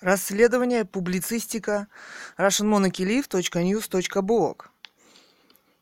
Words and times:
Расследование, 0.00 0.84
публицистика, 0.86 1.86
russianmonarchylive.news.blog. 2.38 4.64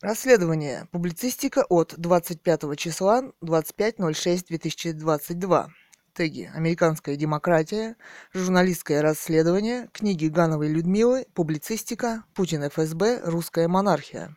Расследование. 0.00 0.86
Публицистика 0.92 1.64
от 1.68 1.94
25 1.96 2.78
числа 2.78 3.32
25.06.2022. 3.42 5.66
Теги. 6.12 6.48
Американская 6.54 7.16
демократия. 7.16 7.96
Журналистское 8.32 9.02
расследование. 9.02 9.88
Книги 9.92 10.28
Гановой 10.28 10.68
Людмилы. 10.68 11.26
Публицистика. 11.34 12.22
Путин 12.32 12.62
ФСБ. 12.62 13.22
Русская 13.24 13.66
монархия. 13.66 14.36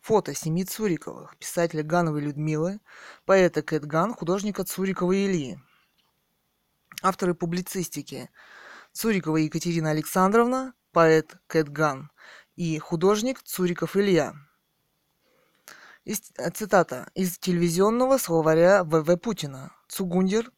Фото 0.00 0.34
семьи 0.34 0.64
Цуриковых, 0.64 1.36
писателя 1.36 1.82
Гановой 1.82 2.22
Людмилы, 2.22 2.80
поэта 3.26 3.62
Кэт 3.62 3.84
Ган, 3.84 4.14
художника 4.14 4.64
Цурикова 4.64 5.12
Ильи. 5.12 5.58
Авторы 7.02 7.34
публицистики 7.34 8.30
Цурикова 8.92 9.36
Екатерина 9.36 9.90
Александровна, 9.90 10.74
поэт 10.92 11.36
Кэт 11.46 11.68
Ган 11.68 12.10
и 12.56 12.78
художник 12.78 13.42
Цуриков 13.42 13.94
Илья. 13.96 14.34
Из, 16.04 16.20
цитата 16.54 17.10
из 17.14 17.38
телевизионного 17.38 18.16
словаря 18.16 18.84
В.В. 18.84 19.16
Путина. 19.18 19.76
Цугундер, 19.86 20.50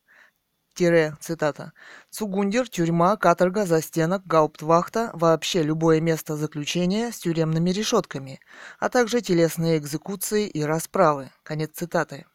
тире, 0.75 1.17
цитата, 1.20 1.73
«Цугундер, 2.11 2.69
тюрьма, 2.69 3.17
каторга, 3.17 3.67
застенок, 3.67 4.27
гауптвахта, 4.27 5.11
вообще 5.15 5.62
любое 5.62 6.01
место 6.01 6.37
заключения 6.37 7.12
с 7.12 7.19
тюремными 7.19 7.70
решетками, 7.70 8.41
а 8.78 8.89
также 8.89 9.20
телесные 9.20 9.78
экзекуции 9.78 10.47
и 10.48 10.62
расправы». 10.62 11.31
Конец 11.43 11.70
цитаты. 11.75 12.27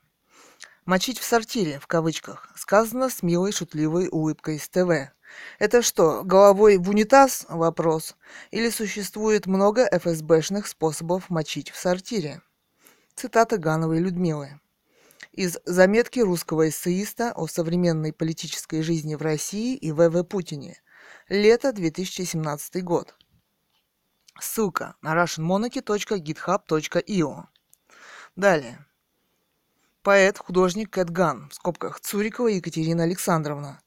«Мочить 0.86 1.20
в 1.20 1.24
сортире», 1.24 1.80
в 1.80 1.88
кавычках, 1.88 2.50
сказано 2.56 3.10
с 3.10 3.24
милой 3.24 3.52
шутливой 3.52 4.08
улыбкой 4.10 4.60
с 4.60 4.70
ТВ. 4.70 5.12
Это 5.60 5.82
что, 5.82 6.24
головой 6.24 6.78
в 6.78 6.90
унитаз? 6.90 7.46
Вопрос. 7.50 8.16
Или 8.52 8.70
существует 8.70 9.46
много 9.46 9.88
ФСБшных 9.92 10.68
способов 10.68 11.30
мочить 11.30 11.70
в 11.72 11.78
сортире? 11.78 12.42
Цитата 13.16 13.58
Гановой 13.58 14.00
Людмилы 14.00 14.60
из 15.38 15.58
заметки 15.66 16.20
русского 16.20 16.70
эссеиста 16.70 17.32
о 17.32 17.48
современной 17.48 18.12
политической 18.12 18.82
жизни 18.82 19.14
в 19.14 19.22
России 19.22 19.76
и 19.76 19.92
В.В. 19.92 20.24
Путине. 20.24 20.82
Лето 21.30 21.72
2017 21.72 22.84
год. 22.84 23.14
Ссылка 24.40 24.96
на 25.04 25.14
russianmonarchy.github.io. 25.14 27.44
Далее. 28.36 28.84
Поэт, 30.02 30.40
художник 30.40 30.90
Кэт 30.90 31.12
Ган, 31.12 31.50
в 31.50 31.54
скобках 31.54 32.00
Цурикова 32.00 32.48
Екатерина 32.48 33.04
Александровна. 33.04 33.84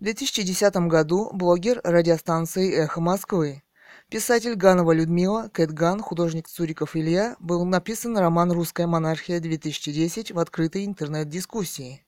В 0.00 0.04
2010 0.04 0.74
году 0.88 1.28
блогер 1.30 1.82
радиостанции 1.84 2.74
«Эхо 2.74 3.02
Москвы», 3.02 3.62
Писатель 4.08 4.54
Ганова 4.54 4.92
Людмила, 4.92 5.50
Кэт 5.52 5.72
Ган, 5.72 6.00
художник 6.00 6.46
Цуриков 6.46 6.94
Илья, 6.94 7.34
был 7.40 7.64
написан 7.64 8.16
роман 8.16 8.52
«Русская 8.52 8.86
монархия-2010» 8.86 10.32
в 10.32 10.38
открытой 10.38 10.84
интернет-дискуссии 10.84 12.04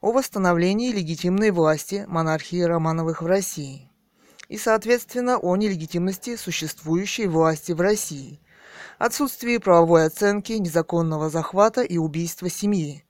о 0.00 0.12
восстановлении 0.12 0.92
легитимной 0.92 1.50
власти 1.50 2.04
монархии 2.06 2.60
Романовых 2.62 3.20
в 3.20 3.26
России 3.26 3.90
и, 4.48 4.58
соответственно, 4.58 5.38
о 5.38 5.56
нелегитимности 5.56 6.36
существующей 6.36 7.26
власти 7.26 7.72
в 7.72 7.80
России, 7.80 8.38
отсутствии 8.98 9.56
правовой 9.56 10.06
оценки 10.06 10.52
незаконного 10.52 11.30
захвата 11.30 11.82
и 11.82 11.98
убийства 11.98 12.48
семьи, 12.48 13.04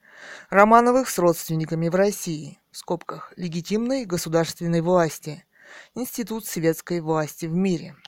Романовых 0.49 1.09
с 1.09 1.19
родственниками 1.19 1.89
в 1.89 1.95
России, 1.95 2.57
в 2.71 2.77
скобках, 2.77 3.33
легитимной 3.35 4.05
государственной 4.05 4.81
власти, 4.81 5.45
институт 5.93 6.47
светской 6.47 7.01
власти 7.01 7.45
в 7.45 7.53
мире– 7.53 7.95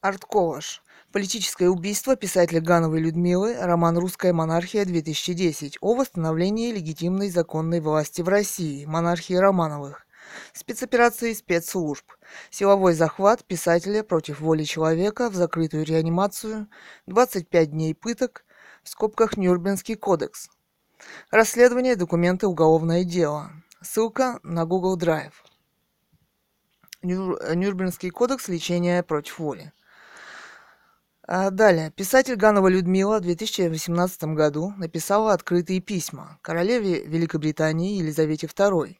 Артковаш. 0.00 0.82
Политическое 1.12 1.68
убийство 1.68 2.16
писателя 2.16 2.62
Гановой 2.62 3.00
Людмилы, 3.00 3.54
роман 3.60 3.98
«Русская 3.98 4.32
монархия-2010» 4.32 5.76
о 5.82 5.94
восстановлении 5.94 6.72
легитимной 6.72 7.28
законной 7.28 7.80
власти 7.80 8.22
в 8.22 8.28
России, 8.28 8.86
монархии 8.86 9.34
Романовых. 9.34 10.06
Спецоперации 10.54 11.34
спецслужб. 11.34 12.10
Силовой 12.48 12.94
захват 12.94 13.44
писателя 13.44 14.02
против 14.02 14.40
воли 14.40 14.64
человека 14.64 15.28
в 15.28 15.34
закрытую 15.34 15.84
реанимацию. 15.84 16.68
25 17.06 17.70
дней 17.72 17.94
пыток. 17.94 18.46
В 18.82 18.88
скобках 18.88 19.36
Нюрнбергский 19.36 19.96
кодекс. 19.96 20.48
Расследование 21.30 21.94
документы 21.94 22.46
уголовное 22.46 23.04
дело. 23.04 23.50
Ссылка 23.82 24.40
на 24.44 24.64
Google 24.64 24.96
Drive. 24.96 25.34
Нюрнбергский 27.02 28.08
кодекс 28.08 28.48
лечения 28.48 29.02
против 29.02 29.38
воли. 29.40 29.74
А 31.32 31.50
далее. 31.50 31.92
Писатель 31.92 32.34
Ганова 32.34 32.66
Людмила 32.66 33.18
в 33.18 33.20
2018 33.20 34.24
году 34.34 34.74
написала 34.76 35.32
открытые 35.32 35.78
письма 35.78 36.40
королеве 36.42 37.04
Великобритании 37.04 37.98
Елизавете 37.98 38.48
II. 38.48 38.96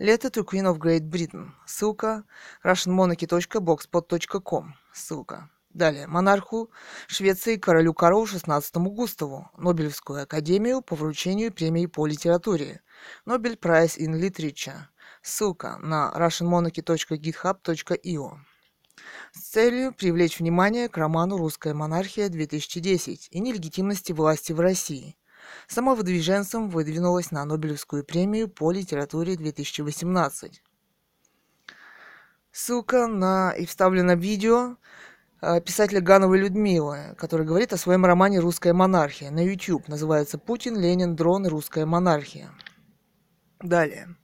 Letter 0.00 0.32
to 0.32 0.44
Queen 0.44 0.64
of 0.64 0.78
Great 0.78 1.08
Britain. 1.08 1.50
Ссылка 1.66 2.24
russianmonarchy.blogspot.com. 2.64 4.74
Ссылка. 4.92 5.48
Далее. 5.72 6.08
Монарху 6.08 6.72
Швеции 7.06 7.54
королю 7.54 7.94
Карлу 7.94 8.24
XVI 8.24 8.60
Густаву. 8.88 9.48
Нобелевскую 9.56 10.24
академию 10.24 10.82
по 10.82 10.96
вручению 10.96 11.52
премии 11.52 11.86
по 11.86 12.04
литературе. 12.04 12.80
Nobel 13.24 13.56
Prize 13.56 13.96
in 13.96 14.20
Literature. 14.20 14.88
Ссылка 15.22 15.78
на 15.78 16.12
russianmonarchy.github.io 16.16 18.40
с 19.32 19.40
целью 19.40 19.92
привлечь 19.92 20.38
внимание 20.38 20.88
к 20.88 20.96
роману 20.96 21.36
«Русская 21.36 21.74
монархия-2010» 21.74 23.28
и 23.30 23.40
нелегитимности 23.40 24.12
власти 24.12 24.52
в 24.52 24.60
России. 24.60 25.16
Самовыдвиженцем 25.68 26.68
выдвинулась 26.68 27.30
на 27.30 27.44
Нобелевскую 27.44 28.04
премию 28.04 28.48
по 28.48 28.70
литературе 28.72 29.36
2018. 29.36 30.62
Ссылка 32.52 33.06
на 33.06 33.52
и 33.52 33.64
вставлено 33.64 34.14
видео 34.14 34.76
э, 35.40 35.60
писателя 35.60 36.00
Гановой 36.00 36.40
Людмилы, 36.40 37.14
который 37.16 37.46
говорит 37.46 37.72
о 37.72 37.76
своем 37.76 38.04
романе 38.04 38.40
«Русская 38.40 38.72
монархия» 38.72 39.30
на 39.30 39.44
YouTube. 39.44 39.86
Называется 39.86 40.38
«Путин, 40.38 40.76
Ленин, 40.76 41.14
дрон 41.14 41.46
и 41.46 41.48
русская 41.48 41.86
монархия». 41.86 42.50
Далее. 43.60 44.16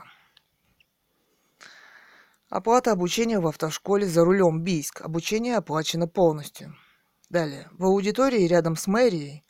Оплата 2.50 2.92
обучения 2.92 3.40
в 3.40 3.48
автошколе 3.48 4.06
за 4.06 4.26
рулем 4.26 4.62
Бийск. 4.62 5.02
Обучение 5.02 5.58
оплачено 5.58 6.08
полностью. 6.08 6.76
Далее. 7.30 7.70
В 7.72 7.86
аудитории 7.86 8.46
рядом 8.46 8.76
с 8.76 8.86
мэрией 8.88 9.44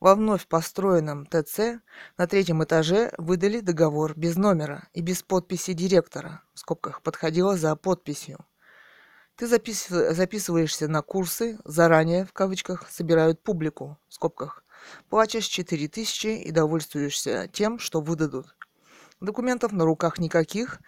во 0.00 0.14
вновь 0.14 0.46
построенном 0.46 1.24
ТЦ 1.24 1.80
на 2.16 2.26
третьем 2.26 2.62
этаже 2.64 3.12
выдали 3.16 3.60
договор 3.60 4.12
без 4.16 4.36
номера 4.36 4.88
и 4.92 5.00
без 5.00 5.22
подписи 5.22 5.72
директора. 5.72 6.42
В 6.52 6.58
скобках 6.58 7.00
подходила 7.02 7.56
за 7.56 7.74
подписью. 7.76 8.44
Ты 9.38 9.46
запис... 9.46 9.86
записываешься 9.86 10.88
на 10.88 11.00
курсы, 11.00 11.60
заранее, 11.64 12.26
в 12.26 12.32
кавычках, 12.32 12.90
собирают 12.90 13.40
публику, 13.40 13.96
в 14.08 14.14
скобках. 14.14 14.64
Платишь 15.10 15.46
4000 15.46 16.26
и 16.26 16.50
довольствуешься 16.50 17.48
тем, 17.52 17.78
что 17.78 18.00
выдадут. 18.00 18.56
Документов 19.20 19.70
на 19.70 19.84
руках 19.84 20.18
никаких. 20.18 20.80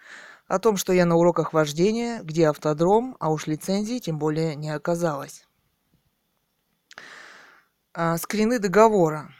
О 0.47 0.59
том, 0.59 0.75
что 0.75 0.91
я 0.91 1.05
на 1.05 1.15
уроках 1.15 1.53
вождения, 1.53 2.21
где 2.23 2.49
автодром, 2.49 3.15
а 3.21 3.31
уж 3.31 3.47
лицензии 3.47 3.99
тем 3.99 4.19
более 4.19 4.57
не 4.57 4.69
оказалось. 4.69 5.47
А, 7.93 8.17
скрины 8.17 8.59
договора 8.59 9.33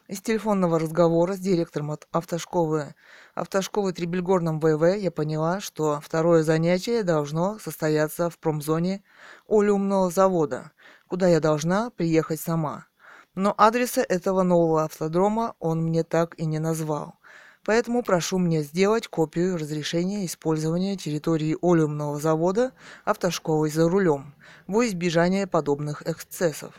Из 0.08 0.22
телефонного 0.22 0.78
разговора 0.78 1.34
с 1.34 1.40
директором 1.40 1.98
автошколы, 2.12 2.94
автошколы 3.34 3.92
Трибельгорном 3.92 4.60
ВВ 4.60 4.98
я 4.98 5.10
поняла, 5.10 5.60
что 5.60 6.00
второе 6.00 6.44
занятие 6.44 7.02
должно 7.02 7.58
состояться 7.58 8.30
в 8.30 8.38
промзоне 8.38 9.04
Олиумного 9.50 10.12
завода, 10.12 10.74
куда 11.08 11.28
я 11.28 11.40
должна 11.40 11.90
приехать 11.90 12.40
сама. 12.40 12.86
Но 13.34 13.56
адреса 13.58 14.06
этого 14.08 14.44
нового 14.44 14.84
автодрома 14.84 15.56
он 15.60 15.82
мне 15.82 16.04
так 16.04 16.40
и 16.40 16.46
не 16.46 16.60
назвал. 16.60 17.16
Поэтому 17.64 18.04
прошу 18.04 18.38
мне 18.38 18.62
сделать 18.62 19.08
копию 19.08 19.58
разрешения 19.58 20.28
использования 20.28 20.98
территории 20.98 21.58
Олиумного 21.64 22.20
завода 22.20 22.74
автошколой 23.06 23.72
за 23.72 23.90
рулем 23.90 24.36
во 24.68 24.86
избежание 24.86 25.48
подобных 25.48 26.08
эксцессов. 26.08 26.76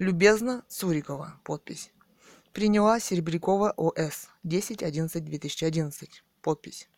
Любезно, 0.00 0.64
Цурикова. 0.66 1.34
Подпись. 1.44 1.92
Приняла 2.58 2.98
Серебрякова 2.98 3.72
ОС. 3.76 4.30
10.11.2011. 4.44 6.08
Подпись. 6.42 6.88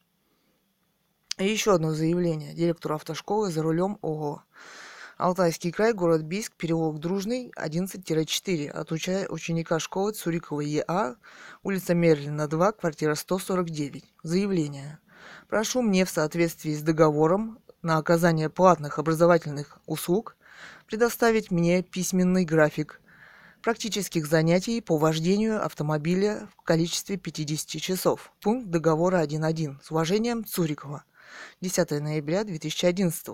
И 1.37 1.45
еще 1.45 1.75
одно 1.75 1.93
заявление. 1.93 2.55
Директору 2.55 2.95
автошколы 2.95 3.51
за 3.51 3.63
рулем 3.63 3.99
ОГО. 4.01 4.43
Алтайский 5.19 5.71
край, 5.71 5.93
город 5.93 6.23
Бийск, 6.23 6.55
переулок 6.57 6.99
Дружный, 6.99 7.53
11-4. 7.59 8.71
От 8.71 8.91
ученика 8.91 9.79
школы 9.79 10.13
Цурикова 10.13 10.63
ЕА, 10.63 11.17
улица 11.63 11.93
Мерлина, 11.93 12.49
2, 12.49 12.73
квартира 12.73 13.15
149. 13.15 14.15
Заявление. 14.23 14.99
Прошу 15.47 15.83
мне 15.83 16.07
в 16.07 16.11
соответствии 16.11 16.73
с 16.73 16.81
договором 16.81 17.59
на 17.83 17.99
оказание 17.99 18.49
платных 18.49 18.99
образовательных 18.99 19.79
услуг 19.85 20.39
предоставить 20.87 21.51
мне 21.51 21.83
письменный 21.83 22.47
график 22.47 23.00
практических 23.63 24.27
занятий 24.27 24.81
по 24.81 24.97
вождению 24.97 25.65
автомобиля 25.65 26.49
в 26.57 26.63
количестве 26.63 27.17
50 27.17 27.81
часов. 27.81 28.33
Пункт 28.41 28.69
договора 28.69 29.25
1.1. 29.25 29.77
С 29.83 29.91
уважением, 29.91 30.45
Цурикова. 30.45 31.05
10 31.61 31.91
ноября 31.91 32.45
2011. 32.45 33.27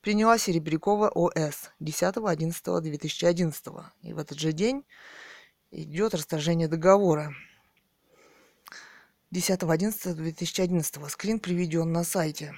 Приняла 0.00 0.38
Серебрякова 0.38 1.10
ОС 1.10 1.70
10.11.2011. 1.80 3.84
И 4.02 4.12
в 4.12 4.18
этот 4.18 4.38
же 4.38 4.52
день 4.52 4.84
идет 5.70 6.14
расторжение 6.14 6.68
договора. 6.68 7.34
10.11.2011. 9.32 11.08
Скрин 11.08 11.38
приведен 11.38 11.92
на 11.92 12.04
сайте 12.04 12.54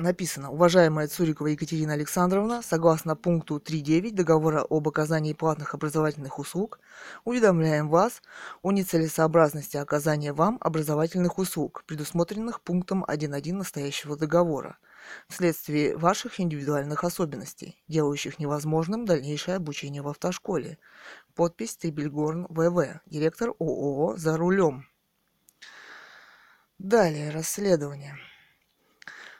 написано, 0.00 0.50
уважаемая 0.50 1.06
Цурикова 1.08 1.48
Екатерина 1.48 1.92
Александровна, 1.92 2.62
согласно 2.62 3.16
пункту 3.16 3.58
3.9 3.58 4.12
договора 4.12 4.64
об 4.68 4.88
оказании 4.88 5.32
платных 5.32 5.74
образовательных 5.74 6.38
услуг, 6.38 6.80
уведомляем 7.24 7.88
вас 7.88 8.22
о 8.62 8.72
нецелесообразности 8.72 9.76
оказания 9.76 10.32
вам 10.32 10.58
образовательных 10.60 11.38
услуг, 11.38 11.84
предусмотренных 11.86 12.60
пунктом 12.60 13.04
1.1 13.04 13.52
настоящего 13.52 14.16
договора, 14.16 14.78
вследствие 15.28 15.96
ваших 15.96 16.40
индивидуальных 16.40 17.04
особенностей, 17.04 17.82
делающих 17.88 18.38
невозможным 18.38 19.04
дальнейшее 19.04 19.56
обучение 19.56 20.02
в 20.02 20.08
автошколе. 20.08 20.78
Подпись 21.34 21.76
Трибельгорн 21.76 22.46
ВВ, 22.48 23.00
директор 23.06 23.50
ООО 23.58 24.16
«За 24.16 24.36
рулем». 24.36 24.86
Далее 26.78 27.30
расследование. 27.30 28.16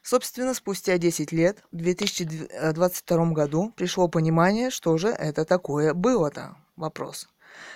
Собственно, 0.02 0.54
спустя 0.54 0.96
10 0.96 1.30
лет, 1.32 1.62
в 1.72 1.76
2022 1.76 3.32
году, 3.32 3.72
пришло 3.76 4.08
понимание, 4.08 4.70
что 4.70 4.96
же 4.96 5.08
это 5.08 5.44
такое 5.44 5.92
было-то. 5.92 6.56
Вопрос. 6.76 7.28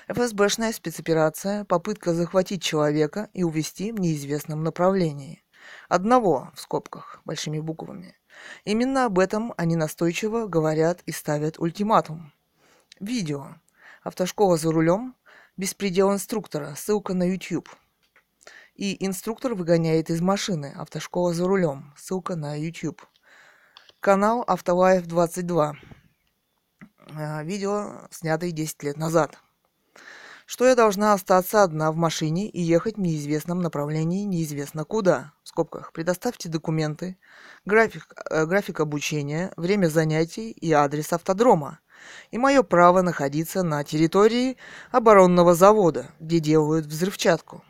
ФСБшная 0.08 0.72
спецоперация, 0.72 1.64
попытка 1.64 2.14
захватить 2.14 2.62
человека 2.62 3.28
и 3.34 3.44
увести 3.44 3.92
в 3.92 4.00
неизвестном 4.00 4.62
направлении. 4.62 5.42
Одного, 5.88 6.50
в 6.54 6.60
скобках, 6.60 7.20
большими 7.24 7.58
буквами. 7.60 8.16
Именно 8.64 9.04
об 9.04 9.18
этом 9.18 9.52
они 9.56 9.76
настойчиво 9.76 10.46
говорят 10.46 11.02
и 11.06 11.12
ставят 11.12 11.58
ультиматум. 11.58 12.32
Видео. 13.00 13.56
Автошкола 14.02 14.56
за 14.56 14.72
рулем. 14.72 15.14
Беспредел 15.56 16.12
инструктора. 16.12 16.74
Ссылка 16.74 17.14
на 17.14 17.24
YouTube 17.24 17.68
и 18.74 19.04
инструктор 19.04 19.54
выгоняет 19.54 20.10
из 20.10 20.20
машины. 20.20 20.74
Автошкола 20.76 21.32
за 21.32 21.46
рулем. 21.46 21.92
Ссылка 21.96 22.36
на 22.36 22.58
YouTube. 22.58 23.02
Канал 24.00 24.44
Автолайф 24.46 25.06
22. 25.06 25.74
А, 27.16 27.42
видео, 27.44 28.08
снятое 28.10 28.50
10 28.50 28.82
лет 28.82 28.96
назад. 28.96 29.38
Что 30.46 30.66
я 30.66 30.74
должна 30.74 31.14
остаться 31.14 31.62
одна 31.62 31.90
в 31.90 31.96
машине 31.96 32.50
и 32.50 32.60
ехать 32.60 32.96
в 32.96 33.00
неизвестном 33.00 33.60
направлении 33.60 34.24
неизвестно 34.24 34.84
куда. 34.84 35.32
В 35.42 35.48
скобках. 35.48 35.92
Предоставьте 35.92 36.50
документы, 36.50 37.16
график, 37.64 38.12
э, 38.28 38.44
график 38.44 38.80
обучения, 38.80 39.52
время 39.56 39.86
занятий 39.86 40.50
и 40.50 40.72
адрес 40.72 41.12
автодрома. 41.14 41.80
И 42.30 42.36
мое 42.36 42.62
право 42.62 43.00
находиться 43.00 43.62
на 43.62 43.84
территории 43.84 44.58
оборонного 44.90 45.54
завода, 45.54 46.10
где 46.18 46.40
делают 46.40 46.84
взрывчатку 46.84 47.62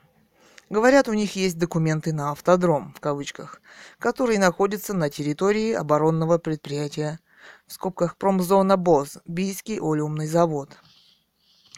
Говорят, 0.75 1.07
у 1.07 1.13
них 1.13 1.37
есть 1.37 1.57
документы 1.57 2.13
на 2.13 2.33
автодром, 2.33 2.93
в 2.97 3.01
кавычках, 3.01 3.63
который 4.01 4.39
находится 4.39 4.93
на 4.93 5.09
территории 5.09 5.73
оборонного 5.73 6.39
предприятия, 6.39 7.21
в 7.69 7.75
скобках 7.75 8.17
промзона 8.17 8.77
БОЗ, 8.77 9.19
Бийский 9.25 9.79
олеумный 9.81 10.27
завод, 10.27 10.77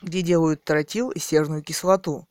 где 0.00 0.22
делают 0.22 0.64
тротил 0.64 1.10
и 1.10 1.18
серную 1.18 1.62
кислоту, 1.62 2.26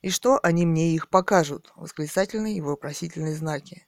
и 0.00 0.08
что 0.08 0.40
они 0.42 0.64
мне 0.64 0.94
их 0.94 1.10
покажут, 1.10 1.70
восклицательные 1.76 2.56
и 2.56 2.62
вопросительные 2.62 3.34
знаки. 3.34 3.86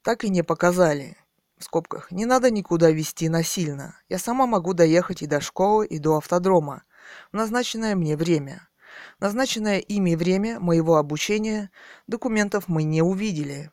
Так 0.00 0.24
и 0.24 0.30
не 0.30 0.42
показали, 0.42 1.18
в 1.58 1.64
скобках, 1.64 2.10
не 2.10 2.24
надо 2.24 2.50
никуда 2.50 2.90
везти 2.90 3.28
насильно. 3.28 4.00
Я 4.08 4.18
сама 4.18 4.46
могу 4.46 4.72
доехать 4.72 5.20
и 5.20 5.26
до 5.26 5.42
школы, 5.42 5.86
и 5.86 5.98
до 5.98 6.16
автодрома 6.16 6.84
в 7.32 7.36
назначенное 7.36 7.94
мне 7.96 8.16
время. 8.16 8.69
Назначенное 9.18 9.78
ими 9.78 10.14
время 10.14 10.60
моего 10.60 10.96
обучения 10.96 11.70
документов 12.06 12.64
мы 12.68 12.82
не 12.82 13.02
увидели. 13.02 13.70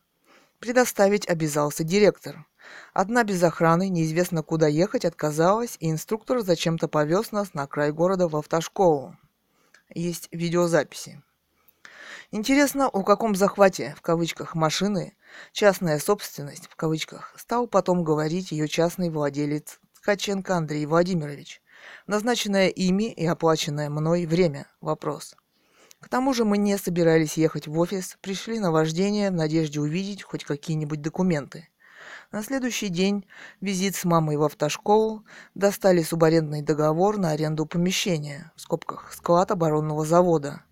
Предоставить 0.58 1.28
обязался 1.28 1.84
директор. 1.84 2.46
Одна 2.92 3.24
без 3.24 3.42
охраны, 3.42 3.88
неизвестно 3.88 4.42
куда 4.42 4.66
ехать, 4.66 5.04
отказалась, 5.04 5.76
и 5.80 5.90
инструктор 5.90 6.40
зачем-то 6.40 6.88
повез 6.88 7.32
нас 7.32 7.54
на 7.54 7.66
край 7.66 7.92
города 7.92 8.28
в 8.28 8.36
автошколу. 8.36 9.16
Есть 9.94 10.28
видеозаписи. 10.32 11.22
Интересно, 12.30 12.88
о 12.88 13.02
каком 13.02 13.34
захвате, 13.34 13.94
в 13.96 14.02
кавычках, 14.02 14.54
машины 14.54 15.14
Частная 15.52 15.98
собственность, 15.98 16.68
в 16.68 16.76
кавычках, 16.76 17.34
стал 17.36 17.66
потом 17.66 18.04
говорить 18.04 18.52
ее 18.52 18.68
частный 18.68 19.10
владелец 19.10 19.80
Ткаченко 19.96 20.56
Андрей 20.56 20.86
Владимирович. 20.86 21.60
Назначенное 22.06 22.68
ими 22.68 23.12
и 23.12 23.26
оплаченное 23.26 23.90
мной 23.90 24.26
время– 24.26 24.66
вопрос. 24.80 25.34
К 26.00 26.08
тому 26.08 26.32
же 26.32 26.44
мы 26.44 26.58
не 26.58 26.78
собирались 26.78 27.36
ехать 27.36 27.66
в 27.66 27.78
офис, 27.78 28.16
пришли 28.20 28.60
на 28.60 28.70
вождение 28.70 29.30
в 29.30 29.34
надежде 29.34 29.80
увидеть 29.80 30.22
хоть 30.22 30.44
какие-нибудь 30.44 31.02
документы. 31.02 31.68
На 32.30 32.42
следующий 32.42 32.88
день 32.88 33.26
визит 33.60 33.96
с 33.96 34.04
мамой 34.04 34.36
в 34.36 34.42
автошколу, 34.44 35.24
достали 35.54 36.02
субарендный 36.02 36.62
договор 36.62 37.16
на 37.16 37.30
аренду 37.30 37.66
помещения, 37.66 38.52
в 38.54 38.60
скобках, 38.60 39.12
склад 39.12 39.50
оборонного 39.50 40.04
завода– 40.04 40.62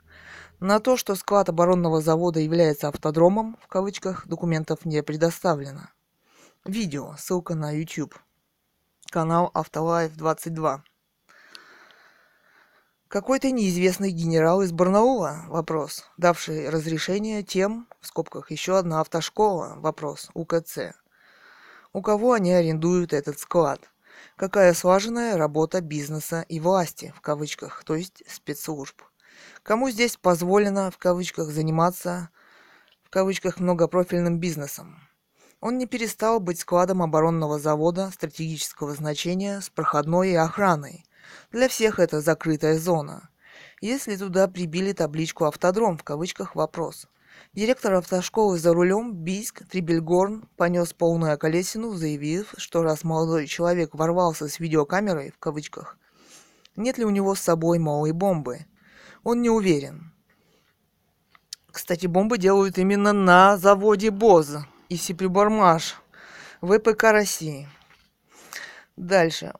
на 0.60 0.80
то, 0.80 0.96
что 0.96 1.14
склад 1.16 1.50
оборонного 1.50 2.00
завода 2.00 2.40
является 2.40 2.88
автодромом, 2.88 3.58
в 3.60 3.66
кавычках, 3.66 4.26
документов 4.26 4.86
не 4.86 5.02
предоставлено. 5.02 5.90
Видео, 6.64 7.14
ссылка 7.18 7.54
на 7.54 7.72
YouTube. 7.72 8.14
Канал 9.10 9.50
Автолайф 9.52 10.16
22. 10.16 10.82
Какой-то 13.08 13.52
неизвестный 13.52 14.10
генерал 14.10 14.62
из 14.62 14.72
Барнаула? 14.72 15.44
Вопрос. 15.46 16.10
Давший 16.16 16.68
разрешение 16.68 17.44
тем, 17.44 17.86
в 18.00 18.08
скобках, 18.08 18.50
еще 18.50 18.76
одна 18.76 19.00
автошкола? 19.00 19.76
Вопрос. 19.76 20.28
УКЦ. 20.34 20.96
У 21.92 22.02
кого 22.02 22.32
они 22.32 22.52
арендуют 22.52 23.12
этот 23.12 23.38
склад? 23.38 23.92
Какая 24.34 24.74
слаженная 24.74 25.36
работа 25.36 25.80
бизнеса 25.82 26.44
и 26.48 26.58
власти, 26.58 27.14
в 27.16 27.20
кавычках, 27.20 27.84
то 27.84 27.94
есть 27.94 28.24
спецслужб? 28.28 29.00
Кому 29.62 29.88
здесь 29.88 30.16
позволено, 30.16 30.90
в 30.90 30.98
кавычках, 30.98 31.50
заниматься, 31.50 32.30
в 33.04 33.10
кавычках, 33.10 33.60
многопрофильным 33.60 34.40
бизнесом? 34.40 34.98
Он 35.60 35.78
не 35.78 35.86
перестал 35.86 36.40
быть 36.40 36.58
складом 36.58 37.02
оборонного 37.02 37.60
завода 37.60 38.10
стратегического 38.10 38.94
значения 38.94 39.60
с 39.60 39.70
проходной 39.70 40.30
и 40.30 40.34
охраной. 40.34 41.05
Для 41.52 41.68
всех 41.68 41.98
это 41.98 42.20
закрытая 42.20 42.78
зона. 42.78 43.28
Если 43.80 44.16
туда 44.16 44.48
прибили 44.48 44.92
табличку 44.92 45.44
«Автодром» 45.44 45.98
в 45.98 46.04
кавычках 46.04 46.54
вопрос. 46.54 47.06
Директор 47.52 47.94
автошколы 47.94 48.58
за 48.58 48.72
рулем 48.72 49.12
Бийск 49.12 49.66
Трибельгорн 49.68 50.48
понес 50.56 50.92
полную 50.92 51.34
околесину, 51.34 51.92
заявив, 51.92 52.54
что 52.56 52.82
раз 52.82 53.04
молодой 53.04 53.46
человек 53.46 53.94
ворвался 53.94 54.48
с 54.48 54.58
видеокамерой 54.58 55.30
в 55.30 55.38
кавычках, 55.38 55.98
нет 56.76 56.98
ли 56.98 57.04
у 57.04 57.10
него 57.10 57.34
с 57.34 57.40
собой 57.40 57.78
малой 57.78 58.12
бомбы– 58.12 58.66
он 59.26 59.42
не 59.42 59.50
уверен. 59.50 60.12
Кстати, 61.72 62.06
бомбы 62.06 62.38
делают 62.38 62.78
именно 62.78 63.12
на 63.12 63.56
заводе 63.56 64.12
БОЗ 64.12 64.58
и 64.88 64.94
Сиприбормаш 64.94 65.96
ВПК 66.62 67.02
России. 67.10 67.68
Дальше. 68.94 69.52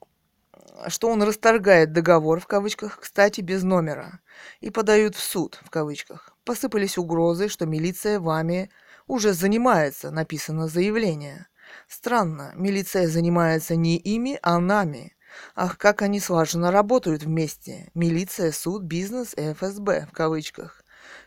Что 0.88 1.09
он 1.09 1.23
расторгает 1.23 1.92
договор, 1.92 2.40
в 2.40 2.47
кавычках, 2.47 3.00
кстати, 3.00 3.40
без 3.40 3.62
номера, 3.62 4.21
и 4.61 4.71
подают 4.71 5.16
в 5.16 5.23
суд, 5.23 5.59
в 5.64 5.71
кавычках. 5.71 6.35
Посыпались 6.45 6.99
угрозы, 6.99 7.49
что 7.49 7.66
милиция 7.66 8.21
вами 8.21 8.71
уже 9.06 9.33
занимается, 9.33 10.11
написано 10.11 10.68
заявление. 10.68 11.49
Странно, 11.88 12.52
милиция 12.54 13.09
занимается 13.09 13.75
не 13.75 13.97
ими, 13.97 14.38
а 14.42 14.59
нами. 14.59 15.16
Ах, 15.54 15.78
как 15.78 16.02
они 16.02 16.21
слаженно 16.21 16.71
работают 16.71 17.23
вместе. 17.23 17.90
Милиция, 17.95 18.52
суд, 18.52 18.83
бизнес 18.83 19.35
и 19.35 19.52
ФСБ, 19.52 20.06
в 20.11 20.12
кавычках. 20.12 20.83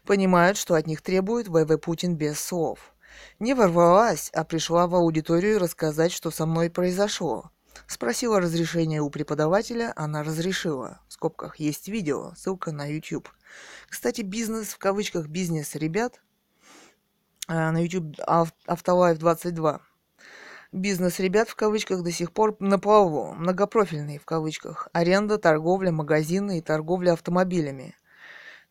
Понимают, 0.05 0.57
что 0.57 0.75
от 0.75 0.87
них 0.87 1.01
требует 1.01 1.47
ВВ 1.47 1.77
Путин 1.79 2.15
без 2.15 2.39
слов. 2.39 2.93
Не 3.39 3.53
ворвалась, 3.53 4.29
а 4.33 4.43
пришла 4.43 4.87
в 4.87 4.95
аудиторию 4.95 5.59
рассказать, 5.59 6.11
что 6.11 6.31
со 6.31 6.45
мной 6.45 6.69
произошло. 6.69 7.51
Спросила 7.89 8.39
разрешение 8.39 9.01
у 9.01 9.10
преподавателя, 9.10 9.93
она 9.96 10.22
разрешила. 10.22 11.01
В 11.08 11.13
скобках 11.13 11.55
есть 11.55 11.88
видео, 11.88 12.34
ссылка 12.36 12.72
на 12.72 12.86
YouTube. 12.86 13.27
Кстати, 13.89 14.22
бизнес, 14.22 14.67
в 14.67 14.77
кавычках 14.77 15.25
бизнес 15.25 15.74
ребят, 15.74 16.22
э, 17.48 17.72
на 17.72 17.81
YouTube 17.84 18.15
Автолайф 18.67 19.17
22 19.17 19.81
Бизнес 20.72 21.17
ребят 21.17 21.50
в 21.50 21.55
кавычках 21.55 22.03
до 22.03 22.12
сих 22.12 22.31
пор 22.31 22.55
на 22.60 22.77
плаву, 22.77 23.34
многопрофильный 23.34 24.19
в 24.19 24.25
кавычках. 24.25 24.88
Аренда, 24.93 25.39
торговля, 25.39 25.91
магазины 25.91 26.60
и 26.60 26.62
торговля 26.62 27.13
автомобилями. 27.13 27.96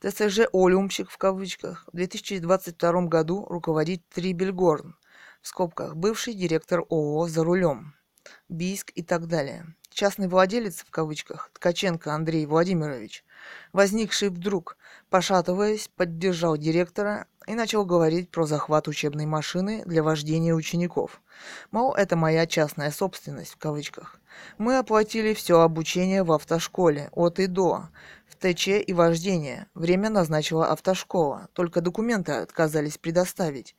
ТСЖ 0.00 0.42
«Олюмчик» 0.52 1.10
в 1.10 1.18
кавычках 1.18 1.88
в 1.92 1.96
2022 1.96 3.06
году 3.08 3.44
руководит 3.46 4.08
Трибельгорн, 4.10 4.96
в 5.42 5.48
скобках 5.48 5.96
бывший 5.96 6.34
директор 6.34 6.84
ООО 6.88 7.26
«За 7.26 7.42
рулем», 7.42 7.97
Бийск 8.48 8.90
и 8.94 9.02
так 9.02 9.26
далее. 9.26 9.66
Частный 9.90 10.28
владелец, 10.28 10.84
в 10.86 10.90
кавычках, 10.90 11.50
Ткаченко 11.54 12.12
Андрей 12.14 12.46
Владимирович, 12.46 13.24
возникший 13.72 14.28
вдруг, 14.28 14.76
пошатываясь, 15.10 15.88
поддержал 15.88 16.56
директора 16.56 17.26
и 17.48 17.54
начал 17.54 17.84
говорить 17.84 18.30
про 18.30 18.46
захват 18.46 18.86
учебной 18.86 19.26
машины 19.26 19.82
для 19.86 20.02
вождения 20.02 20.54
учеников. 20.54 21.20
Мол, 21.70 21.94
это 21.94 22.14
моя 22.14 22.46
частная 22.46 22.90
собственность, 22.90 23.54
в 23.54 23.56
кавычках. 23.56 24.20
Мы 24.58 24.78
оплатили 24.78 25.34
все 25.34 25.60
обучение 25.60 26.22
в 26.22 26.32
автошколе, 26.32 27.08
от 27.12 27.40
и 27.40 27.46
до, 27.46 27.88
ТЧ 28.38 28.68
и 28.86 28.92
вождение. 28.92 29.66
Время 29.74 30.10
назначила 30.10 30.70
автошкола, 30.70 31.48
только 31.52 31.80
документы 31.80 32.32
отказались 32.32 32.98
предоставить. 32.98 33.74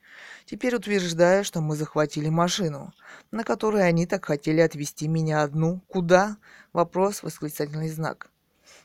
Теперь 0.46 0.76
утверждая, 0.76 1.44
что 1.44 1.62
мы 1.62 1.76
захватили 1.76 2.30
машину, 2.30 2.94
на 3.32 3.44
которой 3.44 3.88
они 3.88 4.06
так 4.06 4.26
хотели 4.26 4.60
отвезти 4.60 5.08
меня 5.08 5.44
одну. 5.44 5.82
Куда? 5.88 6.38
Вопрос, 6.74 7.24
восклицательный 7.24 7.90
знак. 7.90 8.30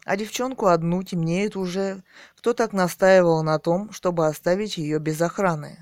А 0.04 0.16
девчонку 0.16 0.66
одну 0.66 1.02
темнеет 1.02 1.56
уже. 1.56 2.02
Кто 2.36 2.52
так 2.52 2.72
настаивал 2.72 3.42
на 3.42 3.58
том, 3.58 3.90
чтобы 3.92 4.26
оставить 4.26 4.76
ее 4.76 4.98
без 4.98 5.20
охраны? 5.20 5.78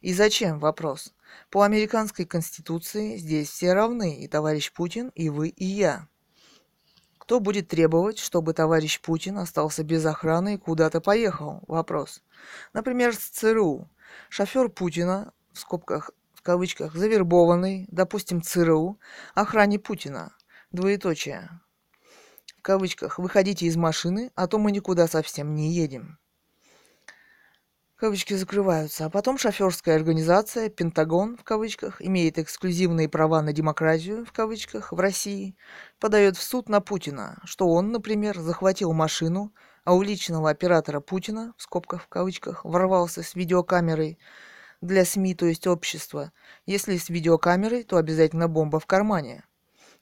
И 0.00 0.14
зачем? 0.14 0.58
Вопрос. 0.58 1.12
По 1.50 1.62
американской 1.62 2.24
конституции 2.24 3.16
здесь 3.16 3.48
все 3.48 3.72
равны, 3.72 4.16
и 4.16 4.28
товарищ 4.28 4.72
Путин, 4.72 5.10
и 5.14 5.28
вы, 5.28 5.48
и 5.48 5.64
я. 5.64 6.08
Кто 7.22 7.38
будет 7.38 7.68
требовать, 7.68 8.18
чтобы 8.18 8.52
товарищ 8.52 9.00
Путин 9.00 9.38
остался 9.38 9.84
без 9.84 10.04
охраны 10.04 10.54
и 10.54 10.58
куда-то 10.58 11.00
поехал? 11.00 11.62
Вопрос. 11.68 12.20
Например, 12.72 13.14
с 13.14 13.18
ЦРУ. 13.18 13.88
Шофер 14.28 14.68
Путина, 14.68 15.32
в 15.52 15.60
скобках, 15.60 16.10
в 16.34 16.42
кавычках, 16.42 16.96
завербованный, 16.96 17.86
допустим, 17.92 18.42
ЦРУ, 18.42 18.98
охране 19.36 19.78
Путина. 19.78 20.34
Двоеточие 20.72 21.48
в 22.58 22.62
кавычках, 22.62 23.20
выходите 23.20 23.66
из 23.66 23.76
машины, 23.76 24.32
а 24.34 24.48
то 24.48 24.58
мы 24.58 24.72
никуда 24.72 25.06
совсем 25.06 25.54
не 25.54 25.72
едем. 25.72 26.18
Кавычки 28.02 28.34
закрываются. 28.34 29.04
А 29.04 29.10
потом 29.10 29.38
шоферская 29.38 29.94
организация 29.94 30.68
«Пентагон» 30.68 31.36
в 31.36 31.44
кавычках 31.44 32.02
имеет 32.02 32.36
эксклюзивные 32.36 33.08
права 33.08 33.42
на 33.42 33.52
демократию 33.52 34.26
в 34.26 34.32
кавычках 34.32 34.90
в 34.90 34.98
России, 34.98 35.56
подает 36.00 36.36
в 36.36 36.42
суд 36.42 36.68
на 36.68 36.80
Путина, 36.80 37.40
что 37.44 37.68
он, 37.68 37.92
например, 37.92 38.40
захватил 38.40 38.92
машину, 38.92 39.54
а 39.84 39.94
у 39.94 40.02
личного 40.02 40.50
оператора 40.50 40.98
Путина, 40.98 41.54
в 41.56 41.62
скобках 41.62 42.02
в 42.02 42.08
кавычках, 42.08 42.64
ворвался 42.64 43.22
с 43.22 43.36
видеокамерой 43.36 44.18
для 44.80 45.04
СМИ, 45.04 45.36
то 45.36 45.46
есть 45.46 45.68
общества. 45.68 46.32
Если 46.66 46.96
с 46.96 47.08
видеокамерой, 47.08 47.84
то 47.84 47.98
обязательно 47.98 48.48
бомба 48.48 48.80
в 48.80 48.86
кармане. 48.86 49.44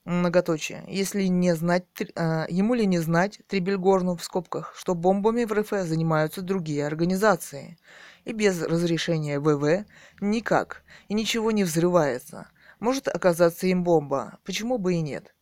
Многоточие. 0.05 0.85
Если 0.89 1.25
не 1.25 1.55
знать, 1.55 1.85
э, 1.99 2.47
ему 2.49 2.75
ли 2.75 2.87
не 2.87 2.99
знать 2.99 3.41
Трибельгорну 3.47 4.17
в 4.17 4.25
скобках, 4.25 4.75
что 4.77 4.95
бомбами 4.95 5.45
в 5.45 5.53
РФ 5.53 5.71
занимаются 5.71 6.43
другие 6.43 6.87
организации. 6.87 7.79
И 8.25 8.33
без 8.33 8.63
разрешения 8.63 9.41
ВВ 9.41 9.85
никак, 10.21 10.83
и 11.09 11.15
ничего 11.15 11.51
не 11.51 11.65
взрывается. 11.65 12.49
Может 12.79 13.09
оказаться 13.09 13.67
им 13.67 13.85
бомба, 13.85 14.39
почему 14.45 14.79
бы 14.79 14.95
и 14.95 15.01
нет. 15.01 15.35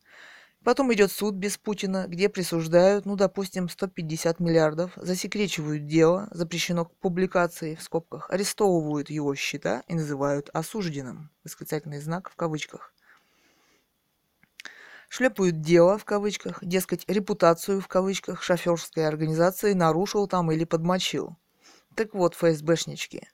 Потом 0.65 0.93
идет 0.93 1.13
суд 1.13 1.35
без 1.35 1.57
Путина, 1.57 2.07
где 2.09 2.29
присуждают, 2.29 3.07
ну, 3.07 3.17
допустим, 3.17 3.69
150 3.69 4.41
миллиардов, 4.41 4.93
засекречивают 4.97 5.87
дело, 5.87 6.29
запрещено 6.33 6.85
к 6.85 6.95
публикации, 6.97 7.77
в 7.77 7.83
скобках, 7.83 8.29
арестовывают 8.31 9.09
его 9.09 9.35
счета 9.35 9.83
и 9.87 9.95
называют 9.95 10.51
осужденным, 10.53 11.31
восклицательный 11.45 12.01
знак 12.01 12.29
в 12.31 12.37
кавычках. 12.37 12.93
Шлепают 15.09 15.61
дело, 15.61 15.99
в 15.99 16.05
кавычках, 16.05 16.63
дескать, 16.63 17.05
репутацию, 17.09 17.81
в 17.81 17.89
кавычках, 17.89 18.43
шоферской 18.43 19.07
организации 19.07 19.73
нарушил 19.73 20.27
там 20.27 20.53
или 20.53 20.65
подмочил. 20.65 21.37
Так 21.95 22.15
вот, 22.15 22.35
ФСБшнички, 22.35 23.29